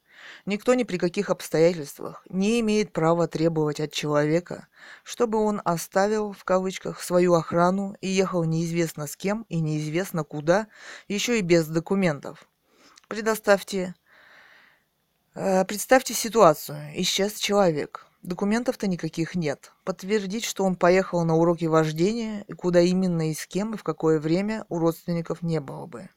Никто 0.46 0.74
ни 0.74 0.84
при 0.84 0.98
каких 0.98 1.30
обстоятельствах 1.30 2.24
не 2.28 2.60
имеет 2.60 2.92
права 2.92 3.26
требовать 3.28 3.80
от 3.80 3.92
человека, 3.92 4.68
чтобы 5.02 5.38
он 5.38 5.60
оставил, 5.64 6.32
в 6.32 6.44
кавычках, 6.44 7.02
свою 7.02 7.34
охрану 7.34 7.96
и 8.00 8.08
ехал 8.08 8.44
неизвестно 8.44 9.06
с 9.06 9.16
кем 9.16 9.46
и 9.48 9.60
неизвестно 9.60 10.24
куда, 10.24 10.66
еще 11.08 11.38
и 11.38 11.42
без 11.42 11.66
документов. 11.66 12.48
Предоставьте... 13.08 13.94
Э, 15.34 15.64
представьте 15.64 16.14
ситуацию. 16.14 16.78
Исчез 16.94 17.38
человек. 17.38 18.06
Документов-то 18.24 18.88
никаких 18.88 19.36
нет. 19.36 19.72
Подтвердить, 19.84 20.44
что 20.44 20.64
он 20.64 20.74
поехал 20.74 21.24
на 21.24 21.36
уроки 21.36 21.66
вождения, 21.66 22.44
и 22.48 22.52
куда 22.52 22.80
именно 22.80 23.30
и 23.30 23.34
с 23.34 23.46
кем 23.46 23.74
и 23.74 23.76
в 23.76 23.84
какое 23.84 24.18
время 24.18 24.64
у 24.68 24.78
родственников 24.80 25.42
не 25.42 25.60
было 25.60 25.86
бы. 25.86 26.08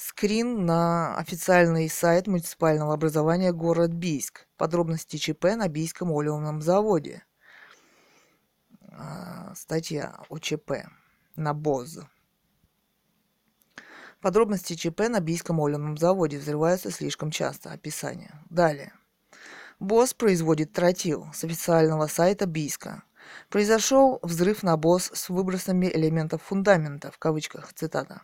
Скрин 0.00 0.64
на 0.64 1.16
официальный 1.16 1.88
сайт 1.88 2.28
муниципального 2.28 2.94
образования 2.94 3.52
город 3.52 3.92
Бийск. 3.92 4.46
Подробности 4.56 5.16
ЧП 5.16 5.56
на 5.56 5.66
Бийском 5.66 6.16
олеумном 6.16 6.62
заводе. 6.62 7.24
А, 8.92 9.52
статья 9.56 10.22
о 10.28 10.38
ЧП 10.38 10.86
на 11.34 11.52
БОЗ. 11.52 12.02
Подробности 14.20 14.74
ЧП 14.74 15.08
на 15.08 15.18
Бийском 15.18 15.60
олеумном 15.60 15.96
заводе 15.96 16.38
взрываются 16.38 16.92
слишком 16.92 17.32
часто. 17.32 17.72
Описание. 17.72 18.40
Далее. 18.50 18.92
БОЗ 19.80 20.14
производит 20.14 20.72
тротил 20.72 21.26
с 21.34 21.42
официального 21.42 22.06
сайта 22.06 22.46
Бийска. 22.46 23.02
Произошел 23.48 24.20
взрыв 24.22 24.62
на 24.62 24.76
БОЗ 24.76 25.10
с 25.12 25.28
выбросами 25.28 25.90
элементов 25.92 26.44
фундамента, 26.44 27.10
в 27.10 27.18
кавычках, 27.18 27.72
цитата. 27.72 28.22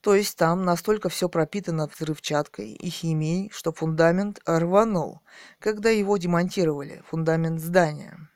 То 0.00 0.14
есть 0.14 0.36
там 0.36 0.64
настолько 0.64 1.10
все 1.10 1.28
пропитано 1.28 1.86
взрывчаткой 1.86 2.72
и 2.72 2.88
химией, 2.88 3.50
что 3.52 3.72
фундамент 3.72 4.40
рванул, 4.46 5.20
когда 5.58 5.90
его 5.90 6.16
демонтировали, 6.16 7.02
фундамент 7.06 7.60
здания. 7.60 8.30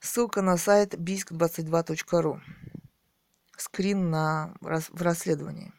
Ссылка 0.00 0.40
на 0.40 0.56
сайт 0.56 0.94
bisk22.ru. 0.94 2.40
Скрин 3.56 4.10
на, 4.10 4.54
в 4.60 5.02
расследовании. 5.02 5.72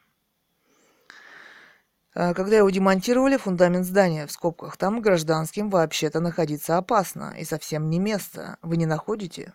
А, 2.14 2.32
когда 2.32 2.56
его 2.56 2.70
демонтировали, 2.70 3.36
фундамент 3.36 3.84
здания 3.84 4.26
в 4.26 4.32
скобках, 4.32 4.76
там 4.76 5.00
гражданским 5.00 5.68
вообще-то 5.68 6.20
находиться 6.20 6.78
опасно 6.78 7.34
и 7.36 7.44
совсем 7.44 7.90
не 7.90 7.98
место. 7.98 8.58
Вы 8.62 8.76
не 8.76 8.86
находите? 8.86 9.54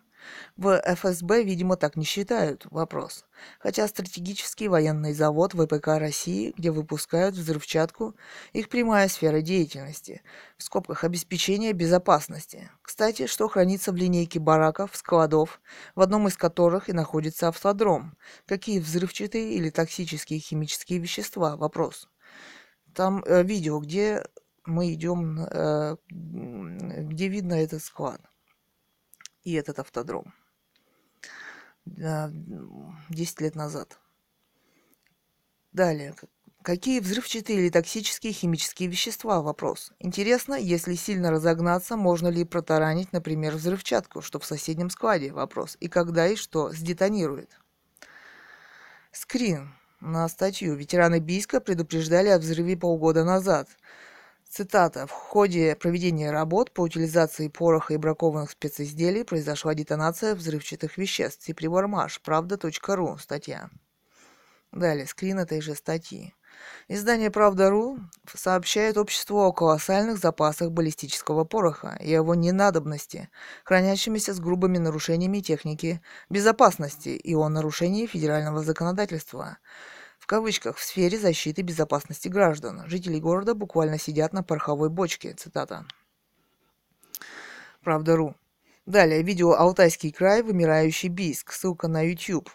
В 0.58 0.82
ФСБ, 0.86 1.44
видимо, 1.44 1.76
так 1.78 1.96
не 1.96 2.04
считают. 2.04 2.66
Вопрос. 2.72 3.26
Хотя 3.60 3.88
стратегический 3.88 4.68
военный 4.68 5.14
завод 5.14 5.54
ВПК 5.54 5.88
России, 6.00 6.54
где 6.58 6.72
выпускают 6.72 7.36
взрывчатку, 7.36 8.16
их 8.54 8.70
прямая 8.70 9.08
сфера 9.08 9.42
деятельности, 9.42 10.22
в 10.58 10.64
скобках 10.64 11.04
обеспечения 11.04 11.74
безопасности. 11.74 12.70
Кстати, 12.82 13.28
что 13.28 13.48
хранится 13.48 13.92
в 13.92 13.96
линейке 13.96 14.40
бараков, 14.40 14.96
складов, 14.96 15.62
в 15.96 16.02
одном 16.02 16.28
из 16.28 16.36
которых 16.36 16.90
и 16.90 16.94
находится 16.94 17.48
автодром? 17.48 18.18
Какие 18.46 18.80
взрывчатые 18.80 19.54
или 19.54 19.70
токсические 19.70 20.40
химические 20.40 21.00
вещества? 21.00 21.56
Вопрос. 21.56 22.10
Там 22.94 23.24
э, 23.26 23.44
видео, 23.44 23.80
где 23.80 24.26
мы 24.66 24.94
идем, 24.94 25.40
э, 25.40 25.96
где 26.10 27.28
видно 27.28 27.54
этот 27.54 27.84
склад 27.84 28.22
и 29.44 29.54
этот 29.54 29.80
автодром. 29.80 30.34
10 31.86 33.42
лет 33.42 33.56
назад. 33.56 34.00
Далее. 35.72 36.16
Какие 36.62 37.00
взрывчатые 37.00 37.60
или 37.60 37.70
токсические 37.70 38.34
химические 38.34 38.90
вещества? 38.90 39.42
Вопрос. 39.42 39.94
Интересно, 40.00 40.56
если 40.56 40.94
сильно 40.96 41.32
разогнаться, 41.32 41.96
можно 41.96 42.28
ли 42.28 42.44
протаранить, 42.44 43.14
например, 43.14 43.56
взрывчатку, 43.56 44.22
что 44.22 44.40
в 44.40 44.46
соседнем 44.46 44.90
складе? 44.90 45.32
Вопрос. 45.32 45.78
И 45.80 45.88
когда 45.88 46.28
и 46.28 46.36
что 46.36 46.72
сдетонирует? 46.72 47.58
Скрин 49.12 49.74
на 50.02 50.28
статью. 50.28 50.76
Ветераны 50.76 51.20
Бийска 51.20 51.62
предупреждали 51.62 52.28
о 52.28 52.40
взрыве 52.40 52.76
полгода 52.76 53.24
назад. 53.24 53.70
Цитата. 54.50 55.06
В 55.06 55.12
ходе 55.12 55.76
проведения 55.76 56.32
работ 56.32 56.72
по 56.72 56.82
утилизации 56.82 57.50
пороха 57.50 57.94
и 57.94 57.98
бракованных 57.98 58.50
специзделий 58.50 59.24
произошла 59.24 59.76
детонация 59.76 60.34
взрывчатых 60.34 60.98
веществ. 60.98 61.44
Ципривармаш. 61.44 62.20
Правда.ру. 62.22 63.18
Статья. 63.20 63.70
Далее. 64.72 65.06
Скрин 65.06 65.38
этой 65.38 65.62
же 65.62 65.76
статьи. 65.76 66.34
Издание 66.88 67.30
«Правда.ру» 67.30 68.00
сообщает 68.34 68.98
обществу 68.98 69.40
о 69.40 69.54
колоссальных 69.54 70.18
запасах 70.18 70.72
баллистического 70.72 71.44
пороха 71.44 71.96
и 72.02 72.10
его 72.10 72.34
ненадобности, 72.34 73.30
хранящимися 73.64 74.34
с 74.34 74.40
грубыми 74.40 74.80
нарушениями 74.80 75.40
техники 75.40 76.02
безопасности 76.30 77.10
и 77.10 77.36
о 77.36 77.48
нарушении 77.50 78.08
федерального 78.08 78.64
законодательства– 78.64 79.60
кавычках, 80.30 80.78
в 80.78 80.84
сфере 80.84 81.18
защиты 81.18 81.64
безопасности 81.64 82.28
граждан. 82.28 82.84
Жители 82.86 83.18
города 83.20 83.56
буквально 83.56 83.98
сидят 83.98 84.32
на 84.32 84.44
пороховой 84.44 84.90
бочке. 84.90 85.34
Цитата. 85.34 85.88
Правда.ру. 87.84 88.36
Далее, 88.86 89.24
видео 89.24 89.54
«Алтайский 89.54 90.12
край. 90.12 90.44
Вымирающий 90.44 91.10
Бийск». 91.10 91.52
Ссылка 91.52 91.88
на 91.88 92.08
YouTube. 92.08 92.48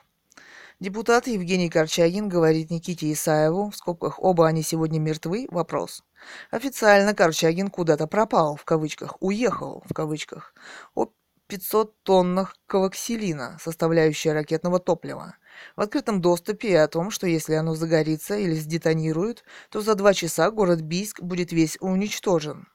Депутат 0.78 1.26
Евгений 1.26 1.68
Корчагин 1.68 2.28
говорит 2.28 2.70
Никите 2.70 3.12
Исаеву, 3.12 3.70
в 3.70 3.76
скобках 3.76 4.22
«Оба 4.22 4.46
они 4.46 4.62
сегодня 4.62 5.00
мертвы?» 5.00 5.48
Вопрос. 5.50 6.04
Официально 6.52 7.12
Корчагин 7.12 7.70
куда-то 7.70 8.06
пропал, 8.06 8.54
в 8.54 8.64
кавычках, 8.64 9.16
уехал, 9.20 9.82
в 9.86 9.92
кавычках, 9.92 10.54
о 10.94 11.08
500 11.48 12.02
тоннах 12.02 12.56
коваксилина, 12.66 13.58
составляющая 13.60 14.32
ракетного 14.32 14.78
топлива 14.78 15.34
в 15.76 15.80
открытом 15.80 16.20
доступе 16.20 16.68
и 16.70 16.74
о 16.74 16.88
том, 16.88 17.10
что 17.10 17.26
если 17.26 17.54
оно 17.54 17.74
загорится 17.74 18.36
или 18.36 18.54
сдетонирует, 18.54 19.44
то 19.70 19.80
за 19.80 19.94
два 19.94 20.14
часа 20.14 20.50
город 20.50 20.80
Бийск 20.82 21.20
будет 21.22 21.52
весь 21.52 21.76
уничтожен. 21.80 22.66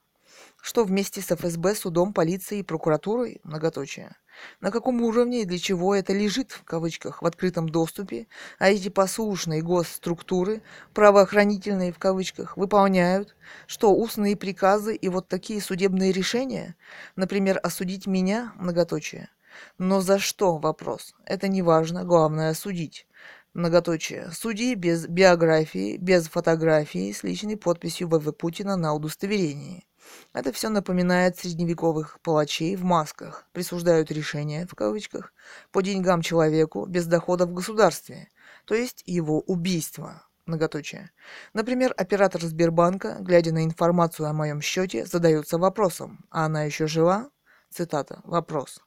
что 0.62 0.84
вместе 0.84 1.22
с 1.22 1.32
ФСБ, 1.32 1.76
судом, 1.76 2.14
полицией 2.14 2.62
и 2.62 2.64
прокуратурой, 2.64 3.40
многоточие, 3.44 4.16
на 4.62 4.72
каком 4.72 5.02
уровне 5.02 5.42
и 5.42 5.46
для 5.46 5.58
чего 5.58 5.96
это 5.96 6.14
лежит, 6.14 6.52
в 6.52 6.64
кавычках, 6.64 7.22
в 7.22 7.26
открытом 7.26 7.70
доступе, 7.70 8.28
а 8.60 8.70
эти 8.70 8.90
послушные 8.90 9.62
госструктуры, 9.62 10.62
правоохранительные, 10.94 11.92
в 11.94 12.00
кавычках, 12.00 12.58
выполняют, 12.58 13.36
что 13.68 13.94
устные 13.94 14.36
приказы 14.36 14.96
и 14.96 15.10
вот 15.10 15.28
такие 15.28 15.62
судебные 15.62 16.12
решения, 16.12 16.76
например, 17.16 17.60
осудить 17.64 18.06
меня, 18.08 18.54
многоточие. 18.56 19.30
Но 19.78 20.02
за 20.02 20.20
что, 20.20 20.58
вопрос. 20.58 21.14
Это 21.26 21.48
не 21.48 21.62
важно, 21.62 22.04
главное 22.04 22.50
осудить 22.52 23.08
многоточие, 23.54 24.30
судьи 24.32 24.76
без 24.76 25.08
биографии, 25.08 25.98
без 25.98 26.28
фотографии 26.28 27.12
с 27.12 27.24
личной 27.24 27.58
подписью 27.58 28.08
ВВ 28.08 28.32
Путина 28.36 28.76
на 28.76 28.94
удостоверении. 28.94 29.86
Это 30.34 30.52
все 30.52 30.70
напоминает 30.70 31.38
средневековых 31.38 32.20
палачей 32.22 32.76
в 32.76 32.84
масках, 32.84 33.48
присуждают 33.52 34.12
решения, 34.12 34.66
в 34.66 34.76
кавычках, 34.76 35.34
по 35.72 35.82
деньгам 35.82 36.22
человеку 36.22 36.86
без 36.86 37.06
дохода 37.06 37.46
в 37.46 37.54
государстве, 37.54 38.30
то 38.66 38.76
есть 38.76 39.04
его 39.06 39.42
убийство, 39.42 40.24
многоточие. 40.46 41.12
Например, 41.54 41.94
оператор 41.96 42.42
Сбербанка, 42.42 43.18
глядя 43.20 43.54
на 43.54 43.64
информацию 43.64 44.28
о 44.28 44.34
моем 44.34 44.62
счете, 44.62 45.06
задается 45.06 45.58
вопросом, 45.58 46.26
а 46.32 46.46
она 46.46 46.64
еще 46.64 46.88
жива? 46.88 47.30
Цитата, 47.70 48.22
вопрос. 48.24 48.82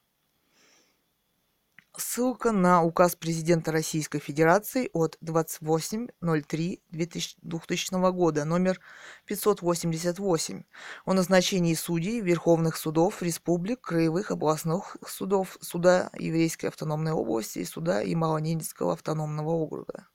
Ссылка 1.94 2.52
на 2.52 2.83
указ 2.83 3.16
президента 3.16 3.70
Российской 3.70 4.18
Федерации 4.18 4.88
от 4.94 5.18
28.03.2000 5.22 8.12
года, 8.12 8.46
номер 8.46 8.81
588, 9.26 10.62
о 11.05 11.12
назначении 11.12 11.74
судей 11.74 12.22
Верховных 12.22 12.78
судов 12.78 13.22
республик, 13.22 13.83
краевых 13.83 14.31
областных 14.31 14.96
судов, 15.07 15.59
суда 15.61 16.09
Еврейской 16.18 16.64
автономной 16.66 17.12
области 17.12 17.59
и 17.59 17.66
суда 17.66 18.02
Ямало-Ненецкого 18.02 18.94
автономного 18.94 19.50
округа. 19.50 20.07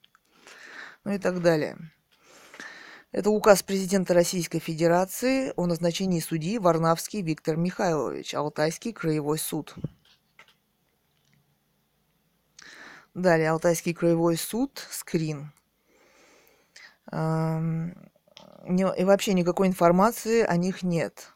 Ну 1.03 1.13
и 1.13 1.19
так 1.19 1.43
далее. 1.43 1.77
Это 3.11 3.29
указ 3.29 3.61
президента 3.61 4.15
Российской 4.15 4.57
Федерации 4.57 5.53
о 5.55 5.67
назначении 5.67 6.21
судьи 6.21 6.57
Варнавский 6.57 7.21
Виктор 7.21 7.55
Михайлович, 7.55 8.33
Алтайский 8.33 8.93
краевой 8.93 9.37
суд. 9.37 9.75
Далее, 13.17 13.49
Алтайский 13.49 13.95
краевой 13.95 14.37
суд, 14.37 14.85
скрин. 14.91 15.51
И 17.11 17.15
вообще 19.03 19.33
никакой 19.33 19.67
информации 19.67 20.43
о 20.43 20.55
них 20.55 20.83
нет. 20.83 21.33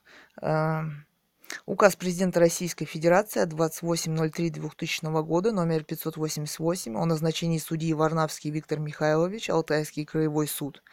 Указ 1.66 1.96
президента 1.96 2.40
Российской 2.40 2.86
Федерации 2.86 3.42
от 3.42 3.54
28.03.2000 3.54 5.24
года, 5.24 5.52
номер 5.52 5.84
588, 5.84 6.98
о 6.98 7.06
назначении 7.06 7.58
судьи 7.58 7.94
Варнавский 7.94 8.52
Виктор 8.52 8.80
Михайлович, 8.80 9.50
Алтайский 9.50 10.06
краевой 10.06 10.48
суд. 10.48 10.84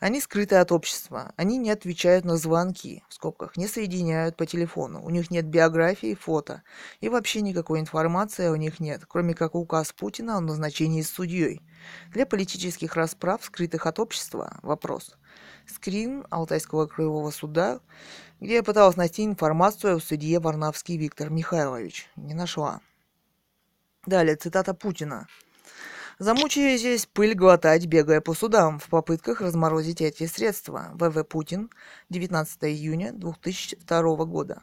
Они 0.00 0.20
скрыты 0.20 0.56
от 0.56 0.72
общества. 0.72 1.32
Они 1.36 1.58
не 1.58 1.70
отвечают 1.70 2.24
на 2.24 2.36
звонки, 2.36 3.02
в 3.08 3.14
скобках, 3.14 3.56
не 3.56 3.66
соединяют 3.66 4.36
по 4.36 4.46
телефону. 4.46 5.02
У 5.02 5.10
них 5.10 5.30
нет 5.30 5.46
биографии, 5.46 6.14
фото. 6.14 6.62
И 7.00 7.08
вообще 7.08 7.40
никакой 7.40 7.80
информации 7.80 8.48
у 8.48 8.56
них 8.56 8.80
нет, 8.80 9.02
кроме 9.08 9.34
как 9.34 9.54
указ 9.54 9.92
Путина 9.92 10.36
о 10.36 10.40
назначении 10.40 11.02
судьей. 11.02 11.62
Для 12.12 12.26
политических 12.26 12.96
расправ, 12.96 13.44
скрытых 13.44 13.86
от 13.86 13.98
общества, 13.98 14.58
вопрос. 14.62 15.16
Скрин 15.68 16.26
Алтайского 16.30 16.86
краевого 16.86 17.30
суда 17.30 17.80
где 18.40 18.54
я 18.56 18.62
пыталась 18.62 18.96
найти 18.96 19.24
информацию 19.24 19.96
о 19.96 20.00
судье 20.00 20.38
Варнавский 20.38 20.96
Виктор 20.96 21.30
Михайлович. 21.30 22.08
Не 22.16 22.34
нашла. 22.34 22.80
Далее, 24.06 24.36
цитата 24.36 24.74
Путина. 24.74 25.26
Замучаю 26.18 26.78
здесь 26.78 27.06
пыль 27.06 27.34
глотать, 27.34 27.86
бегая 27.86 28.20
по 28.20 28.34
судам, 28.34 28.78
в 28.78 28.88
попытках 28.88 29.40
разморозить 29.40 30.00
эти 30.00 30.26
средства. 30.26 30.90
ВВ 30.94 31.24
Путин, 31.24 31.70
19 32.10 32.64
июня 32.64 33.12
2002 33.12 34.24
года. 34.24 34.62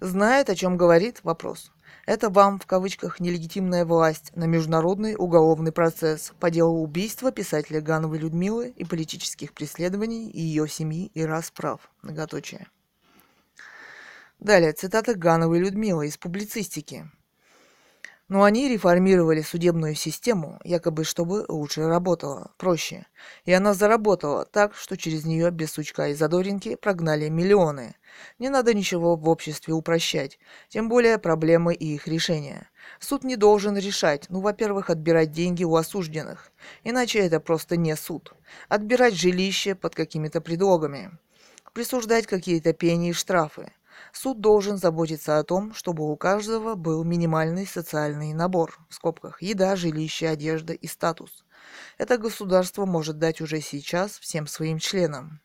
Знает, 0.00 0.50
о 0.50 0.54
чем 0.54 0.76
говорит? 0.76 1.20
Вопрос. 1.22 1.72
Это 2.06 2.30
вам, 2.30 2.60
в 2.60 2.66
кавычках, 2.66 3.18
нелегитимная 3.18 3.84
власть 3.84 4.30
на 4.36 4.44
международный 4.44 5.16
уголовный 5.18 5.72
процесс 5.72 6.32
по 6.38 6.50
делу 6.50 6.80
убийства 6.80 7.32
писателя 7.32 7.80
Гановой 7.80 8.18
Людмилы 8.18 8.68
и 8.68 8.84
политических 8.84 9.52
преследований 9.52 10.30
ее 10.30 10.68
семьи 10.68 11.10
и 11.14 11.24
расправ. 11.24 11.90
Многоточие. 12.02 12.68
Далее, 14.38 14.72
цитата 14.72 15.14
Гановой 15.14 15.58
Людмилы 15.58 16.06
из 16.06 16.16
публицистики. 16.16 17.10
Но 18.28 18.42
они 18.42 18.68
реформировали 18.68 19.40
судебную 19.40 19.94
систему, 19.94 20.58
якобы 20.64 21.04
чтобы 21.04 21.44
лучше 21.48 21.86
работала, 21.86 22.50
проще. 22.58 23.06
И 23.44 23.52
она 23.52 23.72
заработала 23.72 24.44
так, 24.44 24.74
что 24.74 24.96
через 24.96 25.24
нее 25.24 25.52
без 25.52 25.72
сучка 25.72 26.08
и 26.08 26.14
задоринки 26.14 26.74
прогнали 26.74 27.28
миллионы. 27.28 27.94
Не 28.40 28.48
надо 28.48 28.74
ничего 28.74 29.14
в 29.14 29.28
обществе 29.28 29.74
упрощать, 29.74 30.40
тем 30.68 30.88
более 30.88 31.18
проблемы 31.18 31.72
и 31.74 31.94
их 31.94 32.08
решения. 32.08 32.68
Суд 32.98 33.22
не 33.22 33.36
должен 33.36 33.76
решать, 33.76 34.26
ну, 34.28 34.40
во-первых, 34.40 34.90
отбирать 34.90 35.30
деньги 35.30 35.62
у 35.62 35.76
осужденных, 35.76 36.50
иначе 36.82 37.20
это 37.20 37.38
просто 37.38 37.76
не 37.76 37.94
суд. 37.94 38.32
Отбирать 38.68 39.14
жилище 39.14 39.76
под 39.76 39.94
какими-то 39.94 40.40
предлогами. 40.40 41.12
Присуждать 41.72 42.26
какие-то 42.26 42.72
пени 42.72 43.10
и 43.10 43.12
штрафы. 43.12 43.70
Суд 44.16 44.40
должен 44.40 44.78
заботиться 44.78 45.38
о 45.38 45.44
том, 45.44 45.74
чтобы 45.74 46.10
у 46.10 46.16
каждого 46.16 46.74
был 46.74 47.04
минимальный 47.04 47.66
социальный 47.66 48.32
набор, 48.32 48.78
в 48.88 48.94
скобках, 48.94 49.42
еда, 49.42 49.76
жилище, 49.76 50.28
одежда 50.28 50.72
и 50.72 50.86
статус. 50.86 51.44
Это 51.98 52.16
государство 52.16 52.86
может 52.86 53.18
дать 53.18 53.42
уже 53.42 53.60
сейчас 53.60 54.18
всем 54.18 54.46
своим 54.46 54.78
членам. 54.78 55.42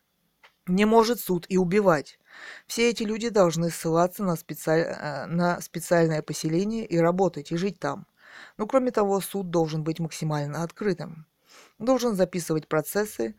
Не 0.68 0.86
может 0.86 1.20
суд 1.20 1.46
и 1.50 1.58
убивать. 1.58 2.18
Все 2.66 2.90
эти 2.90 3.04
люди 3.04 3.28
должны 3.28 3.72
ссылаться 3.72 4.24
на, 4.24 4.38
специаль... 4.38 4.86
Э, 4.88 5.26
на 5.26 5.60
специальное 5.60 6.22
поселение 6.22 6.86
и 6.86 6.98
работать, 6.98 7.52
и 7.52 7.58
жить 7.58 7.78
там. 7.78 8.08
Но 8.56 8.68
кроме 8.68 8.92
того, 8.92 9.20
суд 9.20 9.50
должен 9.50 9.84
быть 9.84 10.00
максимально 10.00 10.64
открытым. 10.64 11.26
Должен 11.78 12.16
записывать 12.16 12.70
процессы 12.70 13.36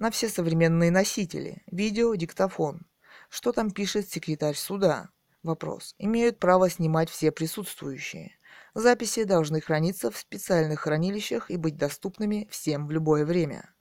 на 0.00 0.10
все 0.10 0.28
современные 0.28 0.90
носители– 0.90 1.62
видео, 1.70 2.16
диктофон– 2.16 2.80
что 3.32 3.52
там 3.52 3.70
пишет 3.70 4.10
секретарь 4.10 4.54
суда? 4.54 5.08
Вопрос. 5.42 5.94
Имеют 5.96 6.38
право 6.38 6.68
снимать 6.68 7.08
все 7.08 7.32
присутствующие. 7.32 8.36
Записи 8.74 9.24
должны 9.24 9.62
храниться 9.62 10.10
в 10.10 10.18
специальных 10.18 10.80
хранилищах 10.80 11.50
и 11.50 11.56
быть 11.56 11.78
доступными 11.78 12.46
всем 12.50 12.86
в 12.86 12.90
любое 12.90 13.24
время. 13.24 13.74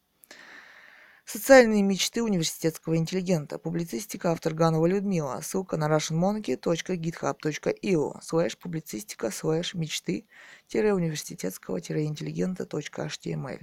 Социальные 1.26 1.84
мечты 1.84 2.24
университетского 2.24 2.96
интеллигента. 2.96 3.60
Публицистика 3.60 4.32
автор 4.32 4.54
Ганова 4.54 4.86
Людмила. 4.86 5.42
Ссылка 5.42 5.76
на 5.76 5.90
russianmonarchy.github.io 5.90 8.22
слэш 8.22 8.58
публицистика 8.58 9.32
слэш 9.32 9.74
мечты 9.74 10.30
университетского 10.74 11.80
интеллигента.html. 11.80 13.60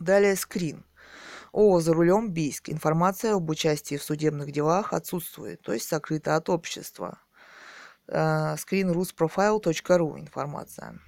Далее 0.00 0.34
скрин. 0.34 0.84
О, 1.52 1.80
за 1.80 1.92
рулем 1.92 2.32
Бийск. 2.32 2.70
Информация 2.70 3.34
об 3.34 3.50
участии 3.50 3.98
в 3.98 4.02
судебных 4.02 4.50
делах 4.52 4.94
отсутствует, 4.94 5.60
то 5.60 5.74
есть 5.74 5.86
сокрыта 5.86 6.36
от 6.36 6.48
общества. 6.48 7.18
screenrusprofile.ru 8.08 10.18
информация. 10.18 10.98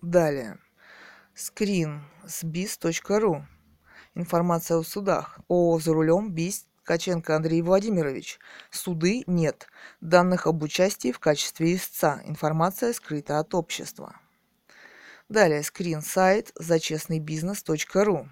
Далее. 0.00 0.60
screensbis.ru 1.34 3.42
Информация 4.14 4.76
о 4.76 4.84
судах. 4.84 5.40
О, 5.48 5.80
за 5.80 5.92
рулем 5.92 6.32
Бийск 6.32 6.66
Ткаченко 6.84 7.34
Андрей 7.34 7.62
Владимирович. 7.62 8.38
Суды 8.70 9.24
нет. 9.26 9.66
Данных 10.00 10.46
об 10.46 10.62
участии 10.62 11.10
в 11.10 11.18
качестве 11.18 11.74
истца. 11.74 12.22
Информация 12.24 12.92
скрыта 12.92 13.40
от 13.40 13.52
общества. 13.54 14.14
Далее 15.28 15.64
скрин 15.64 16.02
сайт 16.02 16.52
зачестныйбизнес.ру 16.54 18.28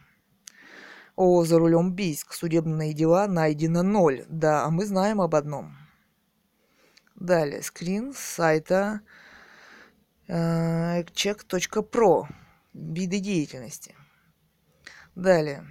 о, 1.19 1.45
за 1.45 1.59
рулем 1.59 1.95
Бийск. 1.95 2.33
Судебные 2.33 2.95
дела 2.95 3.27
найдено 3.27 3.83
ноль. 3.83 4.25
Да, 4.29 4.65
а 4.65 4.71
мы 4.71 4.87
знаем 4.87 5.21
об 5.21 5.35
одном. 5.35 5.77
Далее, 7.17 7.61
скрин 7.63 8.15
с 8.15 8.19
сайта 8.19 9.01
э, 10.29 11.03
check.pro. 11.03 12.27
Виды 12.73 13.19
деятельности. 13.19 13.97
Далее. 15.17 15.67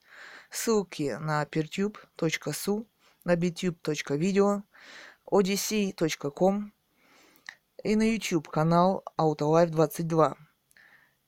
Ссылки 0.50 1.16
на 1.20 1.44
peertube.su, 1.44 2.86
на 3.24 3.34
bitube.video, 3.34 4.62
odyssey.com 5.30 6.72
и 7.84 7.96
на 7.96 8.02
YouTube 8.02 8.48
канал 8.50 9.04
Autolife22 9.18 10.36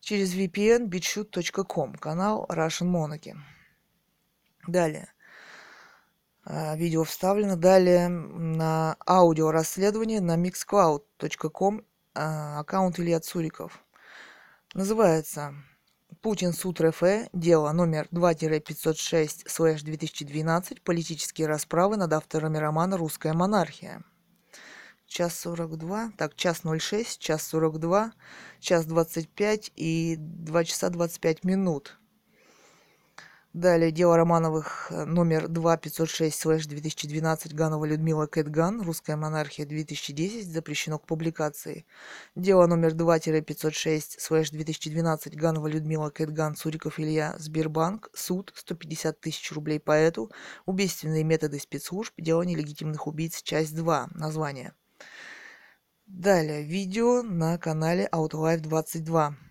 через 0.00 0.35
VPN 0.35 0.88
bitshoot.com, 0.88 1.94
канал 1.94 2.46
Russian 2.48 2.90
Monarchy. 2.90 3.37
Далее. 4.66 5.12
А, 6.44 6.76
видео 6.76 7.04
вставлено. 7.04 7.57
Далее 7.57 8.09
на 8.09 8.96
аудио 9.07 9.50
расследование 9.50 10.20
на 10.20 10.37
mixcloud.com 10.37 11.85
а, 12.14 12.61
аккаунт 12.61 12.98
Илья 12.98 13.20
Цуриков. 13.20 13.85
Называется 14.74 15.54
Путин 16.20 16.52
суд 16.52 16.81
РФ, 16.81 17.00
дело 17.33 17.70
номер 17.70 18.09
2-506-2012, 18.11 20.83
политические 20.83 21.46
расправы 21.46 21.96
над 21.96 22.12
авторами 22.12 22.59
романа 22.59 22.96
«Русская 22.96 23.35
монархия». 23.35 24.02
Час 25.07 25.38
42, 25.38 26.11
так, 26.18 26.35
час 26.35 26.62
06, 26.64 27.20
час 27.20 27.46
42, 27.46 28.11
час 28.59 28.87
25 28.87 29.70
и 29.76 30.16
2 30.18 30.64
часа 30.64 30.90
25 30.90 31.44
минут. 31.44 32.00
Далее 33.54 33.90
дело 33.90 34.18
Романовых 34.18 34.88
э, 34.90 35.04
номер 35.06 35.48
2506 35.48 36.68
2012 36.68 37.54
Ганова 37.54 37.87
Людмила 37.87 38.26
Кэтган, 38.26 38.82
Русская 38.82 39.16
монархия 39.16 39.64
2010, 39.64 40.46
запрещено 40.46 40.98
к 40.98 41.06
публикации. 41.06 41.87
Дело 42.37 42.66
номер 42.66 42.92
2-506 42.92 44.50
2012 44.52 45.34
Ганова 45.34 45.66
Людмила 45.66 46.11
Кэтган, 46.11 46.56
Цуриков 46.56 47.00
Илья, 47.00 47.37
Сбербанк, 47.38 48.11
суд, 48.12 48.52
150 48.54 49.18
тысяч 49.18 49.50
рублей 49.52 49.80
поэту, 49.80 50.30
убийственные 50.66 51.24
методы 51.24 51.58
спецслужб, 51.58 52.12
дело 52.18 52.42
нелегитимных 52.42 53.06
убийц, 53.06 53.40
часть 53.42 53.74
2, 53.74 54.08
название. 54.12 54.74
Далее, 56.04 56.64
видео 56.64 57.22
на 57.22 57.56
канале 57.56 58.11
Outlife 58.12 58.61
22. 58.61 59.47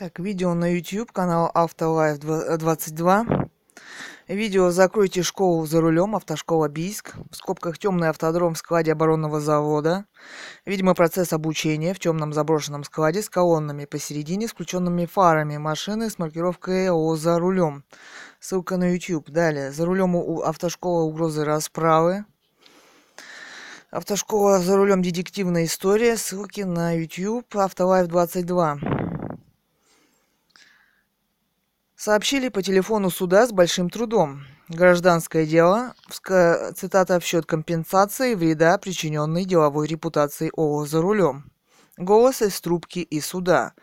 Так, 0.00 0.18
видео 0.18 0.54
на 0.54 0.76
YouTube, 0.76 1.12
канал 1.12 1.50
Автолайф 1.52 2.20
22. 2.20 3.26
Видео 4.28 4.70
«Закройте 4.70 5.22
школу 5.22 5.66
за 5.66 5.82
рулем», 5.82 6.16
автошкола 6.16 6.70
Бийск. 6.70 7.16
В 7.30 7.36
скобках 7.36 7.76
«Темный 7.76 8.08
автодром 8.08 8.54
в 8.54 8.58
складе 8.58 8.92
оборонного 8.92 9.42
завода». 9.42 10.06
Видимо, 10.64 10.94
процесс 10.94 11.34
обучения 11.34 11.92
в 11.92 11.98
темном 11.98 12.32
заброшенном 12.32 12.82
складе 12.84 13.20
с 13.20 13.28
колоннами 13.28 13.84
посередине, 13.84 14.48
с 14.48 14.52
включенными 14.52 15.04
фарами 15.04 15.58
машины 15.58 16.08
с 16.08 16.18
маркировкой 16.18 16.88
ООО 16.88 17.16
«За 17.16 17.38
рулем». 17.38 17.84
Ссылка 18.38 18.78
на 18.78 18.94
YouTube. 18.94 19.28
Далее. 19.28 19.70
За 19.70 19.84
рулем 19.84 20.16
у 20.16 20.40
автошкола 20.40 21.02
угрозы 21.02 21.44
расправы. 21.44 22.24
Автошкола 23.90 24.60
за 24.60 24.78
рулем 24.78 25.02
детективная 25.02 25.66
история. 25.66 26.16
Ссылки 26.16 26.62
на 26.62 26.98
YouTube. 26.98 27.54
Автолайф 27.54 28.06
22. 28.06 28.99
Сообщили 32.02 32.48
по 32.48 32.62
телефону 32.62 33.10
суда 33.10 33.46
с 33.46 33.52
большим 33.52 33.90
трудом. 33.90 34.46
Гражданское 34.70 35.44
дело, 35.44 35.94
цитата, 36.74 37.20
в 37.20 37.24
счет 37.26 37.44
компенсации 37.44 38.34
вреда, 38.34 38.78
причиненной 38.78 39.44
деловой 39.44 39.86
репутации 39.86 40.50
ООО 40.56 40.86
«За 40.86 41.02
рулем». 41.02 41.52
Голос 41.98 42.40
из 42.40 42.58
трубки 42.58 43.00
и 43.00 43.20
суда. 43.20 43.74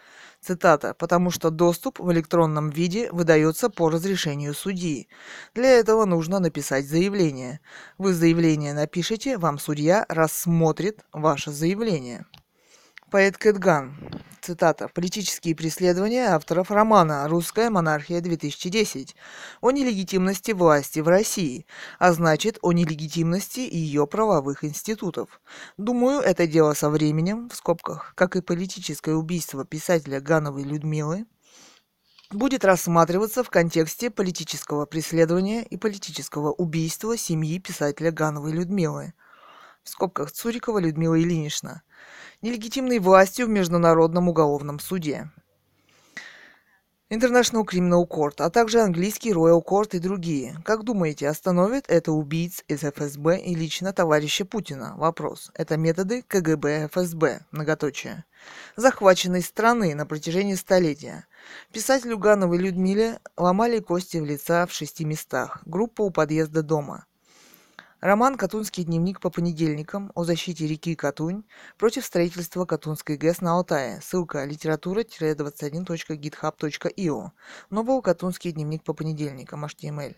Цитата, 0.42 0.96
потому 0.96 1.30
что 1.30 1.52
доступ 1.52 2.00
в 2.00 2.12
электронном 2.12 2.72
виде 2.72 3.08
выдается 3.12 3.70
по 3.70 3.88
разрешению 3.88 4.56
судьи. 4.56 5.10
Для 5.54 5.70
этого 5.70 6.06
нужно 6.06 6.40
написать 6.40 6.88
заявление. 6.88 7.60
Вы 8.00 8.16
заявление 8.16 8.74
напишите, 8.74 9.38
вам 9.38 9.60
судья 9.60 10.08
рассмотрит 10.10 11.06
ваше 11.14 11.52
заявление. 11.52 12.26
Поэт 13.10 13.38
Кэтган. 13.38 13.96
Цитата. 14.42 14.90
«Политические 14.90 15.56
преследования 15.56 16.28
авторов 16.28 16.72
романа 16.72 17.26
«Русская 17.30 17.70
монархия-2010» 17.70 19.16
о 19.62 19.72
нелегитимности 19.72 20.52
власти 20.52 21.00
в 21.00 21.08
России, 21.08 21.66
а 22.00 22.12
значит, 22.12 22.60
о 22.62 22.74
нелегитимности 22.74 23.62
ее 23.62 24.08
правовых 24.08 24.66
институтов. 24.66 25.40
Думаю, 25.78 26.20
это 26.20 26.48
дело 26.48 26.74
со 26.74 26.90
временем, 26.90 27.48
в 27.48 27.56
скобках, 27.56 28.12
как 28.16 28.36
и 28.36 28.42
политическое 28.42 29.16
убийство 29.16 29.64
писателя 29.64 30.20
Гановой 30.20 30.64
Людмилы, 30.64 31.26
будет 32.30 32.66
рассматриваться 32.66 33.42
в 33.42 33.50
контексте 33.50 34.10
политического 34.10 34.86
преследования 34.86 35.64
и 35.64 35.78
политического 35.78 36.52
убийства 36.52 37.16
семьи 37.16 37.58
писателя 37.60 38.12
Гановой 38.12 38.52
Людмилы, 38.52 39.14
в 39.88 39.90
скобках 39.90 40.32
Цурикова 40.32 40.80
Людмила 40.80 41.18
Ильинична, 41.18 41.82
нелегитимной 42.42 43.00
властью 43.00 43.48
в 43.48 43.50
Международном 43.50 44.28
уголовном 44.28 44.82
суде. 44.82 45.32
International 47.10 47.66
Criminal 47.66 48.06
Court, 48.06 48.34
а 48.40 48.50
также 48.50 48.82
английский 48.82 49.32
Royal 49.32 49.64
Court 49.66 49.96
и 49.96 50.00
другие. 50.00 50.58
Как 50.66 50.84
думаете, 50.84 51.30
остановит 51.30 51.86
это 51.88 52.12
убийц 52.12 52.66
из 52.68 52.84
ФСБ 52.84 53.40
и 53.40 53.56
лично 53.56 53.94
товарища 53.94 54.44
Путина? 54.44 54.94
Вопрос. 54.98 55.50
Это 55.54 55.78
методы 55.78 56.22
КГБ 56.28 56.90
ФСБ, 56.92 57.46
многоточие. 57.52 58.26
Захваченной 58.76 59.42
страны 59.42 59.96
на 59.96 60.06
протяжении 60.06 60.56
столетия. 60.56 61.28
Писателю 61.72 62.18
Гановой 62.18 62.58
Людмиле 62.58 63.22
ломали 63.38 63.80
кости 63.80 64.18
в 64.18 64.26
лица 64.26 64.66
в 64.66 64.74
шести 64.74 65.06
местах. 65.06 65.62
Группа 65.66 66.02
у 66.02 66.10
подъезда 66.10 66.62
дома. 66.62 67.06
Роман 68.08 68.38
«Катунский 68.38 68.86
дневник 68.86 69.20
по 69.20 69.30
понедельникам» 69.30 70.14
о 70.16 70.24
защите 70.24 70.66
реки 70.66 70.96
Катунь 70.96 71.44
против 71.78 72.06
строительства 72.06 72.64
Катунской 72.64 73.18
ГЭС 73.18 73.42
на 73.42 73.52
Алтае. 73.52 74.00
Ссылка 74.00 74.46
литература-21.github.io. 74.46 77.32
Новый 77.70 78.02
«Катунский 78.02 78.54
дневник 78.54 78.86
по 78.86 78.94
понедельникам» 78.94 79.66
HTML. 79.66 80.16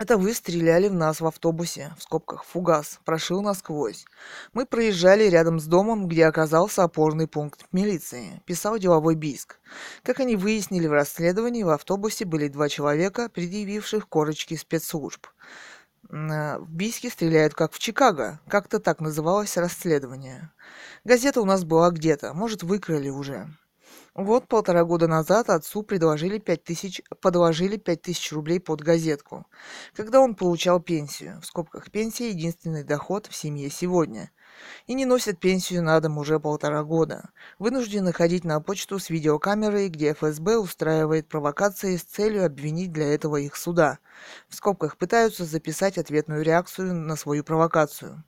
Это 0.00 0.16
вы 0.16 0.34
стреляли 0.34 0.88
в 0.88 0.94
нас 0.94 1.20
в 1.20 1.26
автобусе, 1.26 1.94
в 1.96 2.02
скобках, 2.02 2.44
фугас, 2.44 2.98
прошил 3.04 3.40
насквозь. 3.40 4.04
Мы 4.52 4.66
проезжали 4.66 5.28
рядом 5.28 5.60
с 5.60 5.66
домом, 5.66 6.08
где 6.08 6.26
оказался 6.26 6.82
опорный 6.82 7.28
пункт 7.28 7.66
милиции, 7.70 8.42
писал 8.46 8.78
деловой 8.78 9.14
Биск. 9.14 9.60
Как 10.02 10.18
они 10.18 10.34
выяснили 10.34 10.88
в 10.88 10.92
расследовании, 10.92 11.62
в 11.62 11.70
автобусе 11.70 12.24
были 12.24 12.48
два 12.48 12.68
человека, 12.68 13.28
предъявивших 13.28 14.08
корочки 14.08 14.56
спецслужб. 14.56 15.28
Э, 16.10 16.58
в 16.58 16.70
Бийске 16.70 17.10
стреляют 17.10 17.54
как 17.54 17.72
в 17.72 17.78
Чикаго. 17.78 18.40
Как-то 18.48 18.80
так 18.80 19.00
называлось 19.00 19.56
расследование. 19.56 20.50
Газета 21.04 21.40
у 21.40 21.44
нас 21.44 21.64
была 21.64 21.90
где-то. 21.90 22.34
Может, 22.34 22.62
выкрали 22.62 23.08
уже. 23.08 23.48
Вот 24.14 24.48
полтора 24.48 24.84
года 24.84 25.06
назад 25.06 25.48
отцу 25.48 25.82
предложили 25.82 26.38
пять 26.38 26.64
тысяч, 26.64 27.00
подложили 27.20 27.76
пять 27.76 28.02
тысяч 28.02 28.32
рублей 28.32 28.58
под 28.58 28.80
газетку, 28.80 29.46
когда 29.94 30.20
он 30.20 30.34
получал 30.34 30.80
пенсию. 30.80 31.40
В 31.40 31.46
скобках 31.46 31.90
пенсия– 31.92 32.30
единственный 32.30 32.82
доход 32.82 33.26
в 33.26 33.36
семье 33.36 33.70
сегодня. 33.70 34.32
И 34.86 34.94
не 34.94 35.06
носят 35.06 35.38
пенсию 35.38 35.82
на 35.82 36.00
дом 36.00 36.18
уже 36.18 36.40
полтора 36.40 36.82
года. 36.82 37.30
Вынуждены 37.58 38.12
ходить 38.12 38.44
на 38.44 38.60
почту 38.60 38.98
с 38.98 39.10
видеокамерой, 39.10 39.88
где 39.88 40.12
ФСБ 40.12 40.58
устраивает 40.58 41.28
провокации 41.28 41.96
с 41.96 42.02
целью 42.02 42.44
обвинить 42.44 42.92
для 42.92 43.12
этого 43.14 43.36
их 43.36 43.56
суда. 43.56 43.98
В 44.48 44.54
скобках 44.54 44.96
пытаются 44.96 45.44
записать 45.44 45.98
ответную 45.98 46.42
реакцию 46.42 46.94
на 46.94 47.16
свою 47.16 47.44
провокацию. 47.44 48.24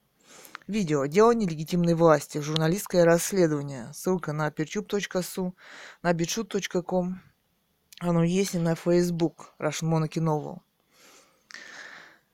Видео. 0.67 1.07
Дело 1.07 1.33
нелегитимной 1.33 1.95
власти. 1.95 2.39
Журналистское 2.39 3.05
расследование. 3.05 3.91
Ссылка 3.93 4.33
на 4.33 4.49
pertube.su, 4.51 5.53
на 6.03 6.13
bitshoot.com. 6.13 7.21
Оно 7.99 8.23
есть 8.23 8.55
и 8.55 8.59
на 8.59 8.75
Facebook. 8.75 9.53
Russian 9.59 9.91
Monarchy 9.91 10.23
Novel. 10.23 10.61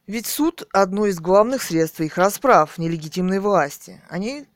Ведь 0.07 0.27
суд– 0.27 0.69
одно 0.73 1.07
из 1.07 1.19
главных 1.19 1.62
средств 1.62 2.01
их 2.01 2.16
расправ 2.16 2.79
нелегитимной 2.79 3.40
власти. 3.40 4.01
Они 4.09 4.47